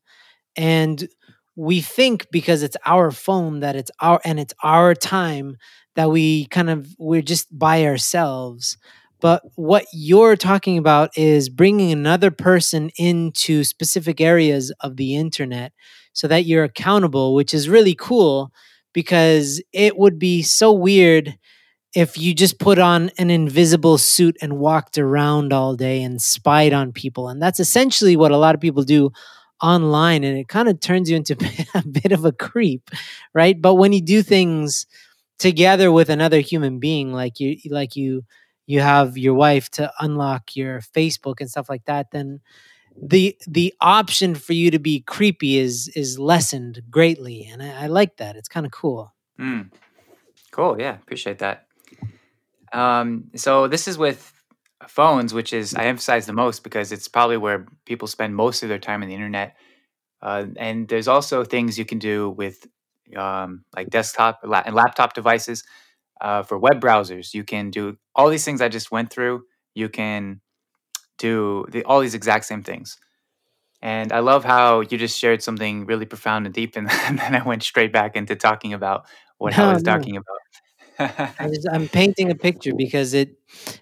and 0.56 1.08
we 1.56 1.82
think 1.82 2.28
because 2.32 2.64
it's 2.64 2.78
our 2.86 3.12
phone 3.12 3.60
that 3.62 3.76
it's 3.76 3.92
our 4.02 4.22
and 4.26 4.40
it's 4.40 4.54
our 4.64 4.96
time 4.96 5.58
that 5.96 6.12
we 6.12 6.48
kind 6.48 6.70
of 6.70 6.88
we're 7.00 7.22
just 7.22 7.48
by 7.58 7.86
ourselves. 7.86 8.78
But 9.22 9.44
what 9.56 9.86
you're 9.94 10.36
talking 10.36 10.78
about 10.78 11.18
is 11.18 11.50
bringing 11.50 11.92
another 11.92 12.32
person 12.32 12.92
into 12.98 13.64
specific 13.64 14.20
areas 14.22 14.74
of 14.82 14.98
the 14.98 15.16
internet 15.16 15.74
so 16.14 16.28
that 16.28 16.46
you're 16.46 16.66
accountable, 16.66 17.34
which 17.34 17.54
is 17.54 17.70
really 17.70 17.96
cool 17.96 18.52
because 18.94 19.62
it 19.72 19.98
would 19.98 20.20
be 20.20 20.42
so 20.44 20.72
weird 20.74 21.38
if 21.94 22.18
you 22.18 22.34
just 22.34 22.60
put 22.60 22.80
on 22.80 23.12
an 23.18 23.30
invisible 23.30 23.98
suit 23.98 24.36
and 24.42 24.58
walked 24.58 24.98
around 24.98 25.54
all 25.54 25.76
day 25.76 26.02
and 26.02 26.22
spied 26.22 26.74
on 26.74 26.92
people. 26.92 27.30
And 27.30 27.42
that's 27.42 27.60
essentially 27.60 28.16
what 28.16 28.32
a 28.32 28.38
lot 28.38 28.56
of 28.56 28.62
people 28.62 28.84
do 28.84 29.12
online. 29.62 30.24
And 30.24 30.38
it 30.38 30.48
kind 30.48 30.68
of 30.68 30.80
turns 30.80 31.10
you 31.10 31.16
into 31.16 31.38
a 31.76 31.88
bit 31.88 32.12
of 32.12 32.26
a 32.26 32.32
creep, 32.32 32.90
right? 33.34 33.60
But 33.60 33.76
when 33.76 33.94
you 33.94 34.02
do 34.02 34.24
things 34.24 34.88
together 35.38 35.92
with 35.92 36.10
another 36.10 36.40
human 36.40 36.80
being, 36.80 37.14
like 37.14 37.40
you, 37.40 37.58
like 37.70 37.96
you, 37.96 38.24
you 38.66 38.80
have 38.80 39.18
your 39.18 39.36
wife 39.36 39.70
to 39.72 39.92
unlock 40.00 40.56
your 40.56 40.80
Facebook 40.80 41.36
and 41.42 41.50
stuff 41.50 41.70
like 41.70 41.86
that, 41.86 42.12
then 42.12 42.40
the 43.02 43.36
the 43.48 43.74
option 43.82 44.36
for 44.36 44.54
you 44.54 44.70
to 44.72 44.80
be 44.80 45.02
creepy 45.02 45.58
is 45.58 45.88
is 45.96 46.20
lessened 46.20 46.84
greatly, 46.92 47.44
and 47.52 47.64
I, 47.64 47.84
I 47.84 47.88
like 47.88 48.18
that. 48.18 48.36
It's 48.36 48.48
kind 48.48 48.68
of 48.68 48.72
cool. 48.72 49.14
Mm. 49.40 49.72
Cool. 50.52 50.80
Yeah, 50.80 50.94
appreciate 50.94 51.40
that. 51.40 51.66
Um, 52.74 53.26
so 53.36 53.68
this 53.68 53.88
is 53.88 53.98
with 53.98 54.34
phones, 54.88 55.34
which 55.34 55.54
is 55.54 55.76
I 55.76 55.86
emphasize 55.86 56.26
the 56.26 56.34
most 56.34 56.64
because 56.64 56.92
it's 56.92 57.08
probably 57.08 57.38
where 57.38 57.68
people 57.86 58.08
spend 58.08 58.36
most 58.36 58.64
of 58.64 58.70
their 58.70 58.80
time 58.80 59.02
on 59.04 59.10
the 59.10 59.16
internet. 59.16 59.56
Uh, 60.22 60.48
and 60.58 60.88
there's 60.88 61.08
also 61.08 61.44
things 61.44 61.78
you 61.80 61.86
can 61.86 62.00
do 62.00 62.30
with 62.32 62.66
um, 63.18 63.64
like 63.76 63.90
desktop 63.90 64.40
and 64.44 64.76
laptop 64.76 65.14
devices 65.14 65.64
uh, 66.22 66.44
for 66.44 66.58
web 66.58 66.82
browsers. 66.82 67.34
You 67.34 67.44
can 67.44 67.72
do 67.72 67.98
all 68.16 68.30
these 68.30 68.46
things 68.46 68.62
I 68.62 68.70
just 68.70 68.92
went 68.92 69.12
through. 69.12 69.44
You 69.76 69.90
can 69.90 70.42
do 71.20 71.66
the, 71.72 71.84
all 71.86 72.00
these 72.02 72.16
exact 72.16 72.46
same 72.46 72.64
things. 72.64 72.98
And 73.82 74.14
I 74.14 74.20
love 74.20 74.46
how 74.46 74.82
you 74.82 74.98
just 74.98 75.18
shared 75.20 75.44
something 75.44 75.86
really 75.86 76.06
profound 76.06 76.46
and 76.46 76.56
deep, 76.56 76.76
and, 76.78 76.90
and 76.92 77.20
then 77.20 77.36
I 77.36 77.44
went 77.44 77.64
straight 77.64 77.94
back 77.94 78.16
into 78.16 78.36
talking 78.36 78.74
about 78.74 79.06
what 79.38 79.58
no, 79.58 79.70
I 79.70 79.74
was 79.74 79.84
no. 79.84 79.94
talking 79.94 80.18
about. 80.18 80.38
I 81.00 81.50
am 81.74 81.88
painting 81.88 82.32
a 82.32 82.36
picture 82.36 82.74
because 82.76 83.14
it 83.14 83.36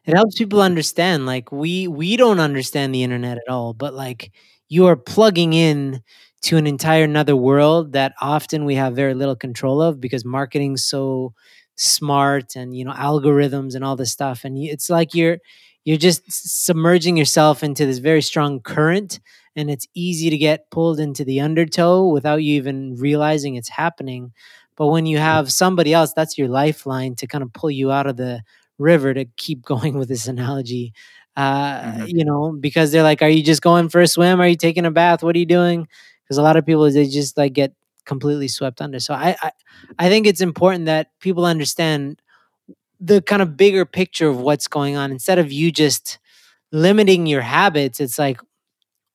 it 0.06 0.16
helps 0.16 0.38
people 0.38 0.62
understand. 0.62 1.26
Like 1.26 1.52
we 1.52 1.88
we 1.88 2.18
don't 2.18 2.40
understand 2.40 2.94
the 2.94 3.04
internet 3.04 3.38
at 3.38 3.50
all, 3.52 3.74
but 3.74 3.94
like 3.94 4.32
you 4.70 4.86
are 4.88 4.96
plugging 4.96 5.54
in 5.54 6.02
to 6.44 6.58
an 6.58 6.66
entire 6.68 7.04
another 7.04 7.36
world 7.36 7.94
that 7.94 8.14
often 8.22 8.66
we 8.66 8.76
have 8.76 8.96
very 8.96 9.14
little 9.14 9.36
control 9.36 9.82
of 9.82 10.02
because 10.02 10.26
marketing's 10.26 10.84
so 10.84 11.34
smart 11.76 12.56
and 12.56 12.76
you 12.76 12.84
know 12.84 12.94
algorithms 12.94 13.76
and 13.76 13.84
all 13.84 13.96
this 13.96 14.12
stuff 14.12 14.44
and 14.44 14.58
it's 14.58 14.90
like 14.90 15.14
you're 15.14 15.38
you're 15.84 15.98
just 15.98 16.24
submerging 16.28 17.18
yourself 17.18 17.64
into 17.64 17.86
this 17.86 17.98
very 18.00 18.22
strong 18.22 18.60
current 18.60 19.20
and 19.56 19.70
it's 19.70 19.88
easy 19.94 20.30
to 20.30 20.38
get 20.38 20.70
pulled 20.72 21.00
into 21.00 21.24
the 21.26 21.40
undertow 21.42 22.08
without 22.08 22.42
you 22.44 22.56
even 22.56 22.96
realizing 22.96 23.56
it's 23.56 23.70
happening 23.70 24.32
but 24.82 24.88
when 24.88 25.06
you 25.06 25.20
have 25.20 25.52
somebody 25.52 25.94
else 25.94 26.12
that's 26.14 26.38
your 26.38 26.48
lifeline 26.48 27.14
to 27.16 27.28
kind 27.28 27.44
of 27.44 27.54
pull 27.54 27.70
you 27.70 27.92
out 27.92 28.08
of 28.08 28.18
the 28.18 28.42
river 28.80 29.14
to 29.14 29.26
keep 29.38 29.62
going 29.74 29.98
with 29.98 30.10
this 30.10 30.28
analogy 30.28 30.94
uh, 31.38 31.82
mm-hmm. 31.82 32.06
you 32.08 32.26
know 32.26 32.52
because 32.60 32.92
they're 32.92 33.04
like 33.04 33.22
are 33.22 33.30
you 33.30 33.44
just 33.44 33.62
going 33.62 33.90
for 33.90 34.02
a 34.02 34.08
swim 34.08 34.42
are 34.42 34.48
you 34.48 34.56
taking 34.56 34.86
a 34.86 34.92
bath 34.92 35.22
what 35.22 35.36
are 35.36 35.40
you 35.40 35.46
doing 35.46 35.88
because 36.24 36.38
a 36.38 36.42
lot 36.42 36.58
of 36.58 36.66
people 36.66 36.90
they 36.90 37.06
just 37.06 37.38
like 37.38 37.54
get 37.54 37.74
completely 38.06 38.48
swept 38.48 38.82
under. 38.82 39.00
So 39.00 39.14
I, 39.14 39.36
I 39.42 39.52
I 40.00 40.10
think 40.10 40.28
it's 40.28 40.42
important 40.42 40.86
that 40.86 41.08
people 41.20 41.46
understand 41.46 42.22
the 43.00 43.22
kind 43.22 43.42
of 43.42 43.58
bigger 43.58 43.86
picture 43.86 44.28
of 44.28 44.40
what's 44.40 44.68
going 44.68 44.96
on 44.96 45.12
instead 45.12 45.40
of 45.40 45.52
you 45.52 45.72
just 45.72 46.20
limiting 46.72 47.26
your 47.26 47.42
habits. 47.42 48.00
It's 48.00 48.20
like 48.20 48.40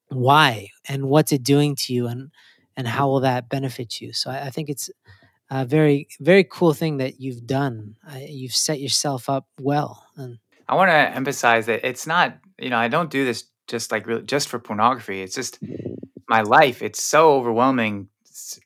why 0.09 0.69
and 0.89 1.07
what's 1.09 1.33
it 1.33 1.43
doing 1.43 1.77
to 1.77 1.93
you 1.93 2.07
and 2.07 2.31
and 2.77 2.87
how 2.87 3.09
will 3.09 3.21
that 3.21 3.49
benefit 3.49 4.01
you. 4.01 4.13
So 4.13 4.31
I, 4.31 4.47
I 4.47 4.51
think 4.51 4.69
it's 4.69 4.91
a 5.51 5.65
very 5.65 6.09
very 6.21 6.45
cool 6.45 6.75
thing 6.75 6.99
that 6.99 7.21
you've 7.21 7.47
done. 7.47 7.97
I, 8.07 8.27
you've 8.29 8.55
set 8.55 8.81
yourself 8.81 9.29
up 9.29 9.47
well. 9.61 10.05
And 10.17 10.39
I 10.69 10.75
want 10.75 10.91
to 10.91 10.95
emphasize 10.95 11.67
that 11.67 11.87
it's 11.87 12.07
not 12.07 12.39
you 12.59 12.71
know 12.71 12.79
I 12.79 12.89
don't 12.89 13.11
do 13.11 13.25
this 13.25 13.45
just 13.69 13.91
like 13.91 14.07
really, 14.07 14.23
just 14.23 14.49
for 14.49 14.59
pornography. 14.59 15.23
It's 15.23 15.35
just 15.35 15.59
my 16.29 16.43
life. 16.43 16.83
It's 16.83 17.03
so 17.03 17.35
overwhelming 17.35 18.09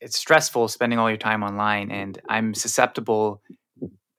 it's 0.01 0.19
stressful 0.19 0.69
spending 0.69 0.99
all 0.99 1.09
your 1.09 1.17
time 1.17 1.43
online 1.43 1.91
and 1.91 2.21
i'm 2.29 2.55
susceptible 2.55 3.43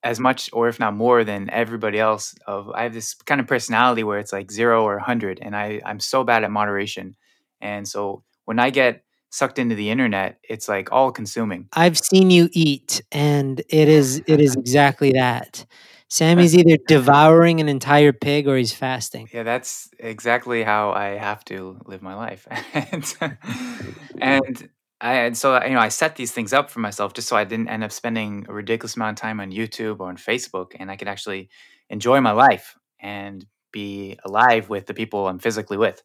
as 0.04 0.20
much 0.20 0.50
or 0.54 0.68
if 0.68 0.80
not 0.80 0.96
more 0.96 1.24
than 1.24 1.50
everybody 1.50 2.00
else 2.00 2.34
of 2.48 2.70
i 2.72 2.84
have 2.84 2.94
this 2.94 3.14
kind 3.14 3.42
of 3.42 3.48
personality 3.48 4.04
where 4.04 4.20
it's 4.20 4.34
like 4.34 4.52
0 4.52 4.84
or 4.84 4.96
100 4.96 5.40
and 5.42 5.56
i 5.56 5.82
i'm 5.86 6.00
so 6.00 6.24
bad 6.24 6.44
at 6.44 6.52
moderation 6.52 7.16
and 7.60 7.88
so 7.88 8.24
when 8.46 8.60
i 8.60 8.70
get 8.70 9.04
sucked 9.32 9.58
into 9.58 9.76
the 9.76 9.90
internet 9.90 10.38
it's 10.44 10.70
like 10.70 10.92
all 10.92 11.12
consuming. 11.12 11.68
I've 11.74 11.98
seen 11.98 12.30
you 12.30 12.50
eat 12.52 13.02
and 13.12 13.60
it 13.70 13.88
is 13.88 14.22
it 14.28 14.40
is 14.40 14.56
exactly 14.56 15.14
that. 15.14 15.66
Sammy's 16.10 16.56
either 16.56 16.78
devouring 16.88 17.62
an 17.62 17.70
entire 17.70 18.12
pig 18.12 18.48
or 18.48 18.58
he's 18.58 18.74
fasting. 18.74 19.30
Yeah 19.34 19.44
that's 19.44 19.90
exactly 19.98 20.62
how 20.62 20.92
i 20.92 21.18
have 21.18 21.44
to 21.46 21.80
live 21.86 22.02
my 22.02 22.16
life. 22.16 22.48
And, 22.74 23.16
and 24.22 24.70
I, 25.02 25.14
and 25.16 25.38
so 25.38 25.62
you 25.64 25.72
know, 25.72 25.80
I 25.80 25.90
set 25.90 26.16
these 26.16 26.32
things 26.32 26.54
up 26.54 26.70
for 26.70 26.80
myself 26.80 27.14
just 27.14 27.28
so 27.28 27.36
I 27.36 27.44
didn't 27.44 27.70
end 27.70 27.84
up 27.84 27.92
spending 27.92 28.46
a 28.48 28.54
ridiculous 28.54 28.96
amount 28.96 29.18
of 29.18 29.22
time 29.22 29.40
on 29.40 29.52
YouTube 29.52 30.00
or 30.00 30.10
on 30.10 30.18
Facebook, 30.18 30.74
and 30.80 30.92
I 30.92 30.96
could 30.96 31.08
actually 31.08 31.50
enjoy 31.90 32.22
my 32.22 32.32
life 32.32 32.78
and 33.00 33.46
be 33.72 34.20
alive 34.24 34.70
with 34.70 34.86
the 34.86 34.94
people 34.94 35.28
I'm 35.28 35.40
physically 35.40 35.78
with. 35.78 36.04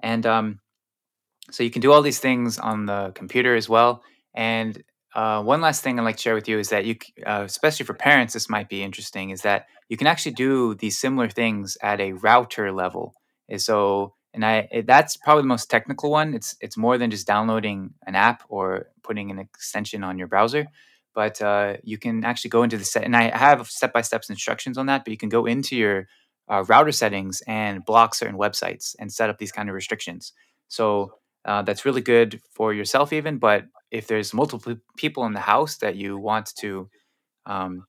And 0.00 0.24
um, 0.26 0.60
so 1.50 1.62
you 1.62 1.70
can 1.70 1.82
do 1.82 1.92
all 1.92 2.02
these 2.02 2.20
things 2.20 2.58
on 2.58 2.86
the 2.86 3.12
computer 3.14 3.54
as 3.54 3.68
well. 3.68 4.02
And 4.34 4.82
uh, 5.14 5.42
one 5.42 5.60
last 5.60 5.82
thing 5.82 5.98
I'd 5.98 6.04
like 6.04 6.16
to 6.16 6.22
share 6.22 6.34
with 6.34 6.48
you 6.48 6.58
is 6.58 6.68
that 6.68 6.84
you, 6.84 6.96
uh, 7.26 7.42
especially 7.44 7.86
for 7.86 7.94
parents, 7.94 8.34
this 8.34 8.48
might 8.48 8.68
be 8.68 8.82
interesting, 8.82 9.30
is 9.30 9.42
that 9.42 9.66
you 9.88 9.96
can 9.96 10.06
actually 10.06 10.32
do 10.32 10.74
these 10.74 10.98
similar 10.98 11.28
things 11.28 11.76
at 11.82 12.00
a 12.00 12.12
router 12.12 12.72
level. 12.72 13.14
And 13.48 13.60
so 13.60 14.14
and 14.34 14.44
I 14.44 14.68
it, 14.70 14.86
that's 14.86 15.16
probably 15.16 15.42
the 15.42 15.48
most 15.48 15.70
technical 15.70 16.10
one. 16.10 16.34
It's 16.34 16.54
it's 16.60 16.76
more 16.76 16.98
than 16.98 17.10
just 17.10 17.26
downloading 17.26 17.94
an 18.06 18.14
app 18.14 18.44
or 18.48 18.88
putting 19.02 19.30
an 19.30 19.38
extension 19.38 20.04
on 20.04 20.18
your 20.18 20.28
browser, 20.28 20.66
but 21.14 21.40
uh, 21.40 21.78
you 21.82 21.98
can 21.98 22.24
actually 22.24 22.50
go 22.50 22.62
into 22.62 22.76
the 22.76 22.84
set. 22.84 23.04
And 23.04 23.16
I 23.16 23.36
have 23.36 23.66
step 23.68 23.92
by 23.92 24.02
step 24.02 24.22
instructions 24.28 24.78
on 24.78 24.86
that. 24.86 25.04
But 25.04 25.10
you 25.10 25.16
can 25.16 25.30
go 25.30 25.46
into 25.46 25.76
your 25.76 26.08
uh, 26.48 26.64
router 26.68 26.92
settings 26.92 27.42
and 27.46 27.84
block 27.84 28.14
certain 28.14 28.38
websites 28.38 28.94
and 28.98 29.12
set 29.12 29.30
up 29.30 29.38
these 29.38 29.52
kind 29.52 29.68
of 29.68 29.74
restrictions. 29.74 30.32
So 30.68 31.14
uh, 31.44 31.62
that's 31.62 31.84
really 31.84 32.00
good 32.00 32.40
for 32.52 32.72
yourself, 32.72 33.12
even. 33.12 33.38
But 33.38 33.64
if 33.90 34.06
there's 34.06 34.34
multiple 34.34 34.76
people 34.96 35.24
in 35.24 35.32
the 35.32 35.40
house 35.40 35.76
that 35.78 35.96
you 35.96 36.18
want 36.18 36.54
to 36.56 36.88
um, 37.46 37.86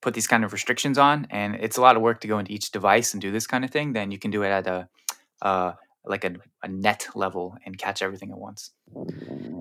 put 0.00 0.14
these 0.14 0.26
kind 0.26 0.44
of 0.44 0.52
restrictions 0.52 0.98
on, 0.98 1.26
and 1.30 1.56
it's 1.56 1.76
a 1.76 1.80
lot 1.80 1.96
of 1.96 2.02
work 2.02 2.20
to 2.20 2.28
go 2.28 2.38
into 2.38 2.52
each 2.52 2.70
device 2.70 3.12
and 3.12 3.20
do 3.20 3.30
this 3.30 3.46
kind 3.46 3.64
of 3.64 3.70
thing, 3.70 3.92
then 3.92 4.10
you 4.10 4.18
can 4.18 4.30
do 4.30 4.42
it 4.42 4.48
at 4.48 4.66
a 4.66 4.88
uh, 5.42 5.72
like 6.04 6.24
a, 6.24 6.34
a 6.62 6.68
net 6.68 7.06
level 7.14 7.56
and 7.64 7.78
catch 7.78 8.02
everything 8.02 8.30
at 8.30 8.38
once. 8.38 8.70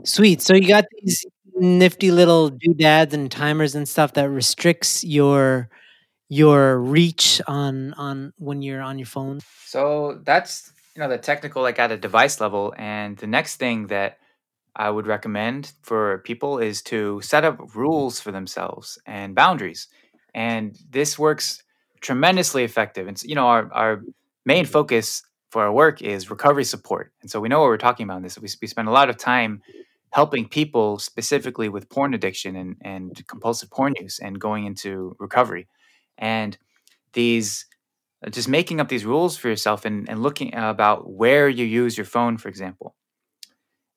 Sweet. 0.03 0.41
So 0.41 0.55
you 0.55 0.67
got 0.67 0.85
these 1.01 1.25
nifty 1.55 2.11
little 2.11 2.49
doodads 2.49 3.13
and 3.13 3.31
timers 3.31 3.75
and 3.75 3.87
stuff 3.87 4.13
that 4.13 4.29
restricts 4.29 5.03
your 5.03 5.69
your 6.29 6.79
reach 6.79 7.41
on 7.47 7.93
on 7.93 8.33
when 8.37 8.61
you're 8.61 8.81
on 8.81 8.99
your 8.99 9.05
phone. 9.05 9.39
So 9.65 10.19
that's 10.23 10.71
you 10.97 11.03
know 11.03 11.09
the 11.09 11.17
technical 11.19 11.61
like 11.61 11.77
at 11.77 11.91
a 11.91 11.97
device 11.97 12.41
level 12.41 12.73
and 12.75 13.17
the 13.17 13.27
next 13.27 13.57
thing 13.57 13.85
that 13.87 14.17
I 14.75 14.89
would 14.89 15.05
recommend 15.05 15.73
for 15.83 16.19
people 16.19 16.57
is 16.57 16.81
to 16.83 17.21
set 17.21 17.45
up 17.45 17.75
rules 17.75 18.19
for 18.19 18.31
themselves 18.31 18.97
and 19.05 19.35
boundaries. 19.35 19.87
And 20.33 20.75
this 20.89 21.17
works 21.17 21.63
tremendously 22.01 22.63
effective. 22.63 23.07
And 23.07 23.21
you 23.23 23.35
know 23.35 23.45
our 23.45 23.71
our 23.73 24.01
main 24.45 24.65
focus 24.65 25.21
for 25.51 25.61
our 25.63 25.71
work 25.71 26.01
is 26.01 26.31
recovery 26.31 26.63
support. 26.63 27.13
And 27.21 27.29
so 27.29 27.39
we 27.39 27.47
know 27.47 27.59
what 27.59 27.67
we're 27.67 27.77
talking 27.77 28.05
about 28.05 28.17
in 28.17 28.23
this. 28.23 28.39
We, 28.39 28.49
we 28.59 28.67
spend 28.67 28.87
a 28.87 28.91
lot 28.91 29.09
of 29.09 29.17
time 29.17 29.61
helping 30.13 30.47
people 30.49 30.97
specifically 30.97 31.69
with 31.69 31.89
porn 31.89 32.15
addiction 32.15 32.55
and, 32.55 32.75
and 32.81 33.27
compulsive 33.27 33.69
porn 33.69 33.93
use 34.01 34.17
and 34.17 34.39
going 34.39 34.65
into 34.65 35.15
recovery. 35.19 35.67
And 36.17 36.57
these 37.13 37.67
Uh, 38.25 38.29
just 38.29 38.49
making 38.49 38.79
up 38.79 38.89
these 38.89 39.05
rules 39.05 39.37
for 39.37 39.49
yourself 39.49 39.85
and, 39.85 40.09
and 40.09 40.21
looking 40.23 40.53
about 40.55 41.09
where 41.09 41.49
you 41.49 41.65
use 41.65 41.97
your 41.97 42.05
phone, 42.05 42.37
for 42.37 42.49
example. 42.49 42.95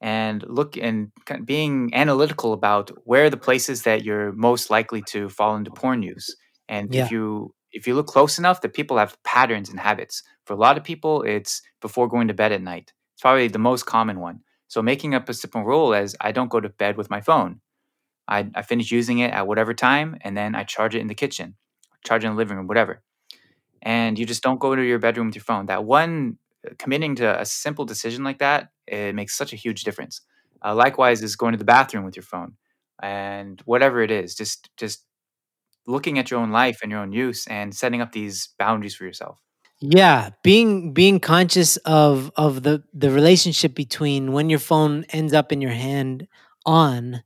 And 0.03 0.43
look 0.49 0.77
and 0.79 1.13
being 1.45 1.93
analytical 1.95 2.55
about 2.55 2.91
where 3.05 3.29
the 3.29 3.37
places 3.37 3.83
that 3.83 4.03
you're 4.03 4.33
most 4.33 4.71
likely 4.71 5.03
to 5.13 5.29
fall 5.29 5.57
into 5.57 5.71
porn 5.71 6.03
use 6.03 6.35
And 6.69 6.95
Yeah. 6.95 7.05
if 7.05 7.11
you 7.11 7.55
if 7.73 7.87
you 7.87 7.95
look 7.95 8.07
close 8.09 8.39
enough, 8.39 8.63
that 8.63 8.73
people 8.75 8.97
have 8.99 9.17
patterns 9.25 9.69
and 9.69 9.79
habits. 9.79 10.23
For 10.47 10.55
a 10.55 10.57
lot 10.57 10.77
of 10.79 10.83
people, 10.85 11.23
it's 11.23 11.63
before 11.81 12.09
going 12.09 12.27
to 12.29 12.35
bed 12.35 12.51
at 12.53 12.63
night. 12.63 12.93
It's 13.15 13.23
probably 13.23 13.47
the 13.49 13.59
most 13.61 13.85
common 13.87 14.21
one. 14.21 14.41
So 14.69 14.83
making 14.83 15.15
up 15.15 15.29
a 15.29 15.35
simple 15.35 15.65
rule 15.65 15.95
as 15.95 16.17
I 16.21 16.33
don't 16.33 16.51
go 16.51 16.61
to 16.61 16.69
bed 16.71 16.97
with 16.97 17.11
my 17.11 17.21
phone. 17.21 17.61
I, 18.29 18.51
I 18.55 18.63
finish 18.63 18.91
using 18.93 19.19
it 19.21 19.33
at 19.33 19.47
whatever 19.49 19.75
time, 19.75 20.17
and 20.23 20.37
then 20.37 20.55
I 20.57 20.65
charge 20.65 20.95
it 20.97 21.01
in 21.01 21.09
the 21.09 21.15
kitchen, 21.15 21.57
charge 22.07 22.25
it 22.25 22.29
in 22.29 22.35
the 22.35 22.39
living 22.39 22.57
room, 22.59 22.67
whatever. 22.69 23.03
And 23.83 24.19
you 24.19 24.27
just 24.27 24.43
don't 24.43 24.61
go 24.61 24.75
to 24.75 24.83
your 24.83 24.99
bedroom 24.99 25.27
with 25.29 25.37
your 25.37 25.45
phone. 25.45 25.67
That 25.67 25.85
one, 25.85 26.39
uh, 26.67 26.75
committing 26.79 27.15
to 27.17 27.41
a 27.41 27.45
simple 27.45 27.85
decision 27.85 28.25
like 28.25 28.39
that, 28.39 28.69
it 28.87 29.15
makes 29.15 29.37
such 29.37 29.53
a 29.53 29.57
huge 29.57 29.85
difference. 29.85 30.21
Uh, 30.65 30.75
likewise, 30.75 31.23
is 31.23 31.37
going 31.37 31.53
to 31.53 31.59
the 31.59 31.65
bathroom 31.65 32.05
with 32.05 32.17
your 32.17 32.23
phone, 32.23 32.57
and 33.03 33.61
whatever 33.65 34.03
it 34.03 34.11
is, 34.11 34.35
just 34.35 34.69
just 34.77 35.05
looking 35.87 36.19
at 36.19 36.31
your 36.31 36.41
own 36.41 36.51
life 36.51 36.81
and 36.83 36.91
your 36.91 37.01
own 37.01 37.13
use 37.13 37.47
and 37.47 37.75
setting 37.75 38.01
up 38.01 38.13
these 38.13 38.51
boundaries 38.59 38.95
for 38.95 39.05
yourself. 39.05 39.41
Yeah, 39.81 40.31
being 40.43 40.93
being 40.93 41.21
conscious 41.21 41.77
of 41.79 42.31
of 42.37 42.63
the 42.63 42.83
the 42.93 43.11
relationship 43.11 43.75
between 43.75 44.33
when 44.33 44.51
your 44.51 44.59
phone 44.59 45.05
ends 45.11 45.33
up 45.33 45.53
in 45.53 45.63
your 45.63 45.71
hand 45.71 46.29
on 46.67 47.23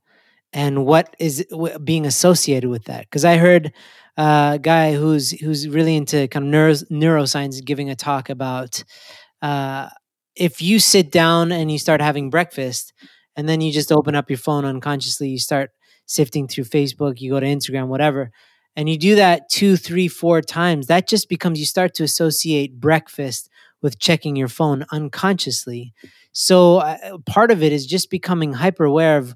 and 0.53 0.85
what 0.85 1.15
is 1.19 1.45
being 1.83 2.05
associated 2.05 2.69
with 2.69 2.85
that. 2.85 3.01
Because 3.01 3.25
I 3.25 3.37
heard 3.37 3.73
uh, 4.17 4.53
a 4.55 4.59
guy 4.59 4.93
who's 4.93 5.31
who's 5.31 5.67
really 5.67 5.95
into 5.95 6.27
kind 6.27 6.45
of 6.45 6.51
neuro, 6.51 6.73
neuroscience 6.73 7.63
giving 7.63 7.89
a 7.89 7.95
talk 7.95 8.29
about 8.29 8.83
uh, 9.41 9.89
if 10.35 10.61
you 10.61 10.79
sit 10.79 11.11
down 11.11 11.51
and 11.51 11.71
you 11.71 11.79
start 11.79 12.01
having 12.01 12.29
breakfast 12.29 12.93
and 13.35 13.47
then 13.47 13.61
you 13.61 13.71
just 13.71 13.91
open 13.91 14.15
up 14.15 14.29
your 14.29 14.37
phone 14.37 14.65
unconsciously, 14.65 15.29
you 15.29 15.39
start 15.39 15.71
sifting 16.05 16.47
through 16.47 16.65
Facebook, 16.65 17.19
you 17.19 17.31
go 17.31 17.39
to 17.39 17.45
Instagram, 17.45 17.87
whatever, 17.87 18.31
and 18.75 18.89
you 18.89 18.97
do 18.97 19.15
that 19.15 19.49
two, 19.49 19.77
three, 19.77 20.07
four 20.07 20.41
times, 20.41 20.87
that 20.87 21.07
just 21.07 21.29
becomes 21.29 21.59
you 21.59 21.65
start 21.65 21.93
to 21.95 22.03
associate 22.03 22.79
breakfast 22.79 23.49
with 23.81 23.99
checking 23.99 24.35
your 24.35 24.47
phone 24.47 24.85
unconsciously. 24.91 25.93
So 26.31 26.77
uh, 26.77 27.17
part 27.25 27.51
of 27.51 27.63
it 27.63 27.71
is 27.71 27.85
just 27.85 28.09
becoming 28.09 28.53
hyper 28.53 28.85
aware 28.85 29.17
of, 29.17 29.35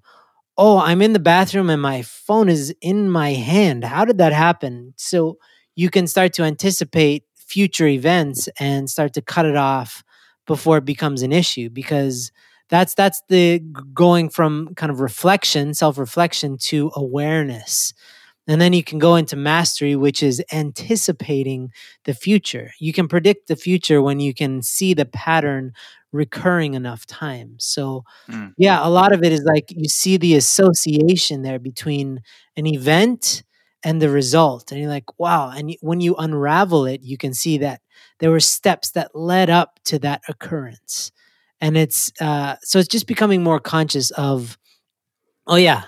oh, 0.59 0.77
I'm 0.77 1.01
in 1.01 1.13
the 1.13 1.19
bathroom 1.19 1.69
and 1.69 1.81
my 1.81 2.01
phone 2.01 2.49
is 2.49 2.75
in 2.81 3.09
my 3.09 3.29
hand. 3.29 3.85
How 3.85 4.03
did 4.03 4.17
that 4.17 4.33
happen? 4.33 4.93
So 4.97 5.37
you 5.75 5.89
can 5.89 6.05
start 6.05 6.33
to 6.33 6.43
anticipate 6.43 7.23
future 7.37 7.87
events 7.87 8.49
and 8.59 8.89
start 8.89 9.13
to 9.13 9.21
cut 9.21 9.45
it 9.45 9.55
off 9.55 10.03
before 10.45 10.77
it 10.77 10.85
becomes 10.85 11.21
an 11.21 11.31
issue 11.31 11.69
because 11.69 12.33
that's 12.67 12.93
that's 12.93 13.23
the 13.29 13.59
going 13.93 14.29
from 14.29 14.75
kind 14.75 14.91
of 14.91 14.99
reflection 14.99 15.73
self-reflection 15.73 16.57
to 16.57 16.91
awareness 16.95 17.93
and 18.47 18.59
then 18.59 18.73
you 18.73 18.83
can 18.83 18.99
go 18.99 19.15
into 19.15 19.35
mastery 19.35 19.95
which 19.95 20.21
is 20.21 20.43
anticipating 20.51 21.71
the 22.05 22.13
future 22.13 22.71
you 22.79 22.93
can 22.93 23.07
predict 23.07 23.47
the 23.47 23.55
future 23.55 24.01
when 24.01 24.19
you 24.19 24.33
can 24.33 24.61
see 24.61 24.93
the 24.93 25.05
pattern 25.05 25.71
recurring 26.11 26.73
enough 26.73 27.05
times 27.05 27.65
so 27.65 28.03
Mm. 28.29 28.53
yeah 28.57 28.79
a 28.85 28.89
lot 28.89 29.13
of 29.13 29.23
it 29.23 29.31
is 29.31 29.43
like 29.43 29.65
you 29.69 29.87
see 29.89 30.17
the 30.17 30.35
association 30.35 31.41
there 31.43 31.59
between 31.59 32.21
an 32.57 32.65
event 32.67 33.43
and 33.83 34.01
the 34.01 34.09
result 34.09 34.71
and 34.71 34.79
you're 34.81 34.89
like 34.89 35.19
wow 35.19 35.49
and 35.49 35.75
when 35.81 36.01
you 36.01 36.15
unravel 36.15 36.85
it 36.85 37.01
you 37.03 37.17
can 37.17 37.33
see 37.33 37.57
that 37.59 37.81
there 38.19 38.31
were 38.31 38.39
steps 38.39 38.91
that 38.91 39.15
led 39.15 39.49
up 39.49 39.79
to 39.85 39.99
that 39.99 40.21
occurrence 40.27 41.11
and 41.61 41.77
it's 41.77 42.11
uh 42.21 42.55
so 42.63 42.79
it's 42.79 42.87
just 42.87 43.07
becoming 43.07 43.43
more 43.43 43.59
conscious 43.59 44.11
of 44.11 44.57
oh 45.47 45.55
yeah 45.55 45.83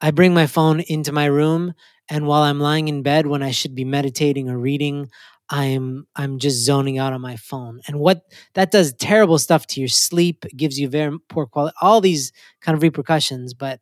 i 0.00 0.10
bring 0.10 0.34
my 0.34 0.46
phone 0.46 0.80
into 0.80 1.12
my 1.12 1.26
room 1.26 1.74
and 2.10 2.26
while 2.26 2.42
i'm 2.42 2.60
lying 2.60 2.88
in 2.88 3.02
bed 3.02 3.26
when 3.26 3.42
i 3.42 3.50
should 3.50 3.74
be 3.74 3.84
meditating 3.84 4.48
or 4.48 4.58
reading 4.58 5.08
i'm 5.50 6.06
i'm 6.16 6.38
just 6.38 6.64
zoning 6.64 6.98
out 6.98 7.12
on 7.12 7.20
my 7.20 7.36
phone. 7.36 7.80
And 7.86 7.98
what 7.98 8.22
that 8.54 8.70
does 8.70 8.92
terrible 8.94 9.38
stuff 9.38 9.66
to 9.68 9.80
your 9.80 9.88
sleep 9.88 10.44
gives 10.56 10.78
you 10.78 10.88
very 10.88 11.18
poor 11.28 11.46
quality 11.46 11.76
all 11.80 12.00
these 12.00 12.32
kind 12.60 12.76
of 12.76 12.82
repercussions. 12.82 13.54
But 13.54 13.80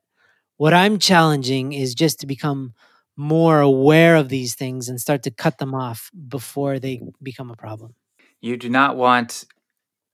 what 0.56 0.74
i'm 0.74 0.98
challenging 0.98 1.72
is 1.72 1.94
just 1.94 2.20
to 2.20 2.26
become 2.26 2.74
more 3.16 3.60
aware 3.60 4.16
of 4.16 4.28
these 4.28 4.54
things 4.54 4.88
and 4.88 5.00
start 5.00 5.22
to 5.22 5.30
cut 5.30 5.58
them 5.58 5.74
off 5.74 6.10
before 6.28 6.78
they 6.78 7.00
become 7.22 7.50
a 7.50 7.56
problem. 7.56 7.94
You 8.40 8.56
do 8.56 8.68
not 8.68 8.96
want 8.96 9.44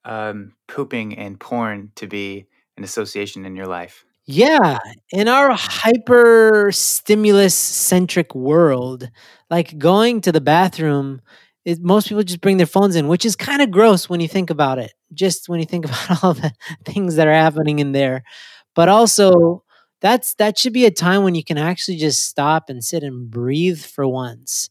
um, 0.05 0.55
pooping 0.69 1.19
and 1.19 1.38
porn 1.38 1.91
to 1.97 2.07
be 2.07 2.47
an 2.77 2.85
association 2.85 3.45
in 3.45 3.57
your 3.57 3.67
life. 3.67 4.05
Yeah, 4.27 4.79
in 5.11 5.27
our 5.29 5.51
hyper 5.53 6.71
stimulus 6.73 7.55
centric 7.57 8.35
world, 8.35 9.09
like 9.51 9.77
going 9.79 10.21
to 10.23 10.31
the 10.33 10.41
bathroom, 10.41 11.21
it, 11.65 11.81
most 11.83 12.09
people 12.09 12.23
just 12.23 12.41
bring 12.41 12.57
their 12.57 12.67
phones 12.67 12.95
in, 12.95 13.09
which 13.09 13.25
is 13.25 13.35
kind 13.35 13.63
of 13.63 13.71
gross 13.73 14.09
when 14.09 14.21
you 14.21 14.29
think 14.29 14.51
about 14.51 14.79
it. 14.79 14.93
Just 15.13 15.49
when 15.49 15.59
you 15.59 15.67
think 15.67 15.85
about 15.87 16.23
all 16.23 16.35
the 16.35 16.53
things 16.85 17.17
that 17.17 17.27
are 17.27 17.33
happening 17.35 17.81
in 17.81 17.93
there, 17.93 18.23
but 18.77 18.89
also 18.89 19.65
that's 20.01 20.35
that 20.35 20.57
should 20.59 20.73
be 20.73 20.87
a 20.87 20.91
time 20.91 21.25
when 21.25 21.35
you 21.35 21.43
can 21.45 21.59
actually 21.59 21.97
just 21.97 22.25
stop 22.29 22.71
and 22.71 22.83
sit 22.85 23.03
and 23.03 23.29
breathe 23.31 23.81
for 23.81 24.07
once. 24.07 24.71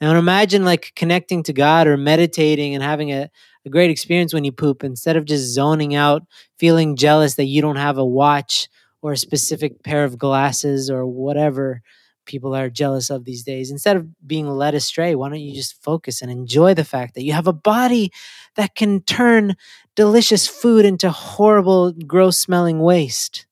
And 0.00 0.18
imagine 0.18 0.64
like 0.64 0.92
connecting 0.96 1.42
to 1.44 1.52
God 1.52 1.86
or 1.86 1.96
meditating 1.96 2.74
and 2.74 2.82
having 2.82 3.12
a, 3.12 3.30
a 3.64 3.70
great 3.70 3.90
experience 3.90 4.34
when 4.34 4.44
you 4.44 4.50
poop 4.52 4.82
instead 4.82 5.16
of 5.16 5.24
just 5.24 5.44
zoning 5.54 5.94
out, 5.94 6.22
feeling 6.58 6.96
jealous 6.96 7.36
that 7.36 7.44
you 7.44 7.62
don't 7.62 7.76
have 7.76 7.98
a 7.98 8.04
watch 8.04 8.68
or 9.02 9.12
a 9.12 9.16
specific 9.16 9.82
pair 9.82 10.04
of 10.04 10.16
glasses 10.16 10.88
or 10.88 11.06
whatever 11.06 11.82
people 12.24 12.54
are 12.54 12.70
jealous 12.70 13.10
of 13.10 13.24
these 13.24 13.42
days. 13.42 13.70
Instead 13.70 13.96
of 13.96 14.26
being 14.26 14.48
led 14.48 14.74
astray, 14.74 15.14
why 15.14 15.28
don't 15.28 15.40
you 15.40 15.54
just 15.54 15.82
focus 15.82 16.22
and 16.22 16.30
enjoy 16.30 16.72
the 16.72 16.84
fact 16.84 17.14
that 17.14 17.24
you 17.24 17.32
have 17.32 17.48
a 17.48 17.52
body 17.52 18.12
that 18.54 18.74
can 18.74 19.02
turn 19.02 19.56
delicious 19.96 20.46
food 20.46 20.84
into 20.84 21.10
horrible, 21.10 21.92
gross 21.92 22.38
smelling 22.38 22.80
waste? 22.80 23.46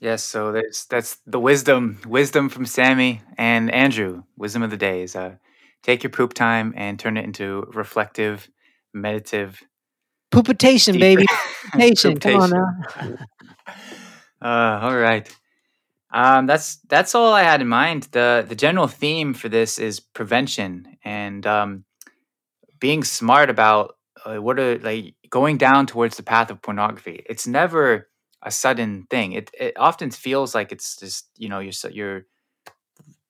Yes, 0.00 0.22
so 0.22 0.52
that's 0.52 0.84
that's 0.84 1.16
the 1.26 1.40
wisdom 1.40 1.98
wisdom 2.06 2.48
from 2.48 2.66
Sammy 2.66 3.20
and 3.36 3.68
Andrew. 3.72 4.22
Wisdom 4.36 4.62
of 4.62 4.70
the 4.70 4.76
day 4.76 5.02
is 5.02 5.16
uh, 5.16 5.34
take 5.82 6.04
your 6.04 6.10
poop 6.10 6.34
time 6.34 6.72
and 6.76 7.00
turn 7.00 7.16
it 7.16 7.24
into 7.24 7.68
reflective, 7.74 8.48
meditative, 8.94 9.60
Poopitation, 10.30 10.92
deep 10.92 11.00
baby. 11.00 11.26
Poopitation. 11.72 12.20
Come 12.20 12.34
on 12.36 12.50
now. 12.50 13.16
Uh, 14.40 14.78
all 14.82 14.96
right. 14.96 15.28
Um, 16.12 16.46
that's 16.46 16.76
that's 16.88 17.14
all 17.14 17.34
I 17.34 17.42
had 17.42 17.60
in 17.62 17.68
mind. 17.68 18.04
the 18.12 18.44
The 18.48 18.54
general 18.54 18.88
theme 18.88 19.34
for 19.34 19.48
this 19.48 19.78
is 19.78 20.00
prevention 20.00 20.96
and 21.04 21.46
um, 21.46 21.84
being 22.80 23.04
smart 23.04 23.50
about 23.50 23.96
uh, 24.24 24.36
what 24.36 24.58
are 24.58 24.78
like 24.78 25.14
going 25.30 25.58
down 25.58 25.86
towards 25.86 26.16
the 26.16 26.22
path 26.22 26.50
of 26.50 26.62
pornography. 26.62 27.24
It's 27.28 27.46
never 27.46 28.08
a 28.42 28.50
sudden 28.50 29.06
thing. 29.10 29.32
It 29.32 29.50
it 29.58 29.74
often 29.78 30.10
feels 30.10 30.54
like 30.54 30.72
it's 30.72 30.96
just 30.96 31.28
you 31.36 31.48
know 31.48 31.60
you're 31.60 31.72
you're 31.90 32.26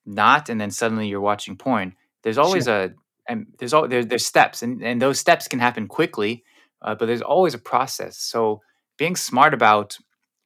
not, 0.06 0.48
and 0.48 0.60
then 0.60 0.70
suddenly 0.70 1.08
you're 1.08 1.20
watching 1.20 1.56
porn. 1.56 1.94
There's 2.22 2.38
always 2.38 2.64
Sure. 2.64 2.84
a 2.84 2.90
and 3.28 3.46
there's 3.58 3.74
all 3.74 3.86
there, 3.88 4.04
there's 4.04 4.26
steps, 4.26 4.62
and 4.62 4.82
and 4.82 5.00
those 5.02 5.18
steps 5.20 5.48
can 5.48 5.58
happen 5.60 5.86
quickly, 5.86 6.44
uh, 6.82 6.94
but 6.94 7.06
there's 7.06 7.22
always 7.22 7.54
a 7.54 7.58
process. 7.58 8.18
So 8.18 8.60
being 8.96 9.16
smart 9.16 9.54
about 9.54 9.98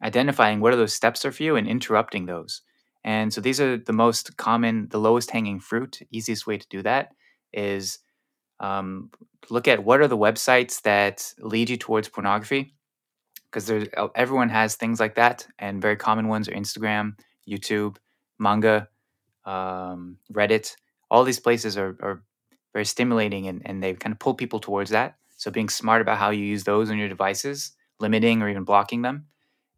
identifying 0.02 0.60
what 0.60 0.72
are 0.72 0.76
those 0.76 0.94
steps 0.94 1.24
are 1.24 1.32
for 1.32 1.42
you 1.42 1.56
and 1.56 1.68
interrupting 1.68 2.26
those. 2.26 2.62
And 3.04 3.32
so 3.32 3.40
these 3.40 3.60
are 3.60 3.76
the 3.76 3.92
most 3.92 4.36
common, 4.36 4.88
the 4.90 4.98
lowest 4.98 5.30
hanging 5.30 5.60
fruit. 5.60 6.00
Easiest 6.10 6.46
way 6.46 6.58
to 6.58 6.66
do 6.68 6.82
that 6.82 7.12
is 7.52 7.98
um, 8.60 9.10
look 9.50 9.68
at 9.68 9.84
what 9.84 10.00
are 10.00 10.08
the 10.08 10.16
websites 10.16 10.82
that 10.82 11.32
lead 11.40 11.68
you 11.68 11.76
towards 11.76 12.08
pornography 12.08 12.74
because 13.50 13.70
uh, 13.70 14.08
everyone 14.14 14.48
has 14.48 14.76
things 14.76 15.00
like 15.00 15.14
that 15.16 15.46
and 15.58 15.82
very 15.82 15.96
common 15.96 16.28
ones 16.28 16.48
are 16.48 16.52
instagram 16.52 17.14
youtube 17.48 17.96
manga 18.38 18.88
um, 19.44 20.16
reddit 20.32 20.76
all 21.10 21.24
these 21.24 21.40
places 21.40 21.76
are, 21.76 21.96
are 22.00 22.22
very 22.72 22.84
stimulating 22.84 23.48
and, 23.48 23.62
and 23.66 23.82
they 23.82 23.92
kind 23.94 24.12
of 24.12 24.18
pull 24.18 24.34
people 24.34 24.60
towards 24.60 24.90
that 24.90 25.16
so 25.36 25.50
being 25.50 25.68
smart 25.68 26.00
about 26.00 26.18
how 26.18 26.30
you 26.30 26.44
use 26.44 26.64
those 26.64 26.90
on 26.90 26.98
your 26.98 27.08
devices 27.08 27.72
limiting 28.00 28.42
or 28.42 28.48
even 28.48 28.64
blocking 28.64 29.02
them 29.02 29.26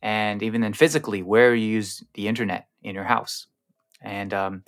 and 0.04 0.42
even 0.42 0.60
then 0.60 0.74
physically 0.74 1.22
where 1.22 1.54
you 1.54 1.66
use 1.66 2.04
the 2.12 2.28
internet 2.28 2.68
in 2.82 2.94
your 2.94 3.04
house. 3.04 3.46
And 4.02 4.34
um, 4.34 4.62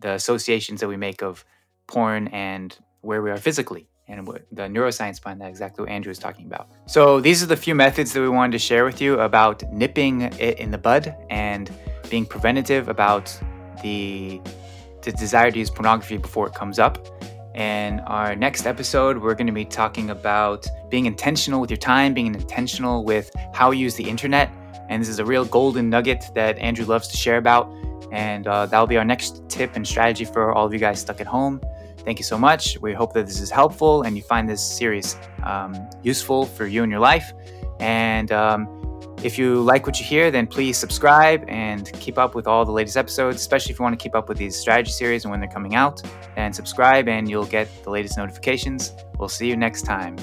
the 0.00 0.14
associations 0.14 0.80
that 0.80 0.88
we 0.88 0.96
make 0.96 1.22
of 1.22 1.44
porn 1.86 2.28
and 2.28 2.76
where 3.02 3.20
we 3.22 3.30
are 3.30 3.36
physically 3.36 3.86
and 4.08 4.26
the 4.26 4.62
neuroscience 4.62 5.22
behind 5.22 5.42
that 5.42 5.50
exactly 5.50 5.82
what 5.82 5.90
andrew 5.90 6.10
was 6.10 6.18
talking 6.18 6.46
about. 6.46 6.70
So 6.86 7.20
these 7.20 7.42
are 7.42 7.46
the 7.46 7.56
few 7.56 7.74
methods 7.74 8.14
that 8.14 8.22
we 8.22 8.30
wanted 8.30 8.52
to 8.52 8.58
share 8.58 8.86
with 8.86 9.02
you 9.02 9.20
about 9.20 9.62
nipping 9.70 10.22
it 10.22 10.58
in 10.58 10.70
the 10.70 10.78
bud 10.78 11.14
and 11.28 11.70
being 12.08 12.24
preventative 12.24 12.88
about 12.88 13.38
the 13.82 14.40
the 15.02 15.12
desire 15.12 15.50
to 15.50 15.58
use 15.58 15.70
pornography 15.70 16.16
before 16.16 16.48
it 16.48 16.54
comes 16.54 16.78
up. 16.78 17.06
In 17.54 18.00
our 18.00 18.34
next 18.34 18.66
episode 18.66 19.18
we're 19.18 19.34
going 19.34 19.46
to 19.46 19.52
be 19.52 19.66
talking 19.66 20.08
about 20.08 20.66
being 20.88 21.04
intentional 21.04 21.60
with 21.60 21.70
your 21.70 21.76
time 21.76 22.14
being 22.14 22.34
intentional 22.34 23.04
with 23.04 23.30
how 23.52 23.70
you 23.70 23.80
use 23.80 23.94
the 23.94 24.08
internet 24.08 24.50
and 24.88 25.00
this 25.00 25.08
is 25.08 25.18
a 25.18 25.24
real 25.24 25.44
golden 25.44 25.88
nugget 25.90 26.24
that 26.34 26.58
andrew 26.58 26.84
loves 26.84 27.08
to 27.08 27.16
share 27.16 27.38
about 27.38 27.72
And 28.10 28.46
uh, 28.46 28.66
that'll 28.66 28.86
be 28.86 28.96
our 28.96 29.04
next 29.04 29.48
tip 29.48 29.76
and 29.76 29.86
strategy 29.86 30.24
for 30.24 30.52
all 30.52 30.66
of 30.66 30.72
you 30.72 30.78
guys 30.78 31.00
stuck 31.00 31.20
at 31.20 31.26
home. 31.26 31.60
Thank 31.98 32.18
you 32.18 32.24
so 32.24 32.38
much. 32.38 32.78
We 32.80 32.94
hope 32.94 33.12
that 33.12 33.26
this 33.26 33.40
is 33.40 33.50
helpful 33.50 34.02
and 34.02 34.16
you 34.16 34.22
find 34.22 34.48
this 34.48 34.64
series 34.64 35.16
um, 35.44 35.74
useful 36.02 36.46
for 36.46 36.66
you 36.66 36.82
and 36.82 36.90
your 36.90 37.00
life. 37.00 37.32
And 37.80 38.32
um, 38.32 38.66
if 39.22 39.38
you 39.38 39.60
like 39.60 39.84
what 39.86 39.98
you 39.98 40.06
hear, 40.06 40.30
then 40.30 40.46
please 40.46 40.78
subscribe 40.78 41.44
and 41.48 41.92
keep 42.00 42.18
up 42.18 42.34
with 42.34 42.46
all 42.46 42.64
the 42.64 42.72
latest 42.72 42.96
episodes, 42.96 43.36
especially 43.36 43.72
if 43.72 43.78
you 43.78 43.82
want 43.82 43.98
to 43.98 44.02
keep 44.02 44.14
up 44.14 44.28
with 44.28 44.38
these 44.38 44.56
strategy 44.56 44.92
series 44.92 45.24
and 45.24 45.30
when 45.30 45.40
they're 45.40 45.50
coming 45.50 45.74
out. 45.74 46.00
And 46.36 46.54
subscribe, 46.54 47.08
and 47.08 47.28
you'll 47.28 47.46
get 47.46 47.68
the 47.82 47.90
latest 47.90 48.16
notifications. 48.16 48.94
We'll 49.18 49.28
see 49.28 49.48
you 49.48 49.56
next 49.56 49.82
time. 49.82 50.16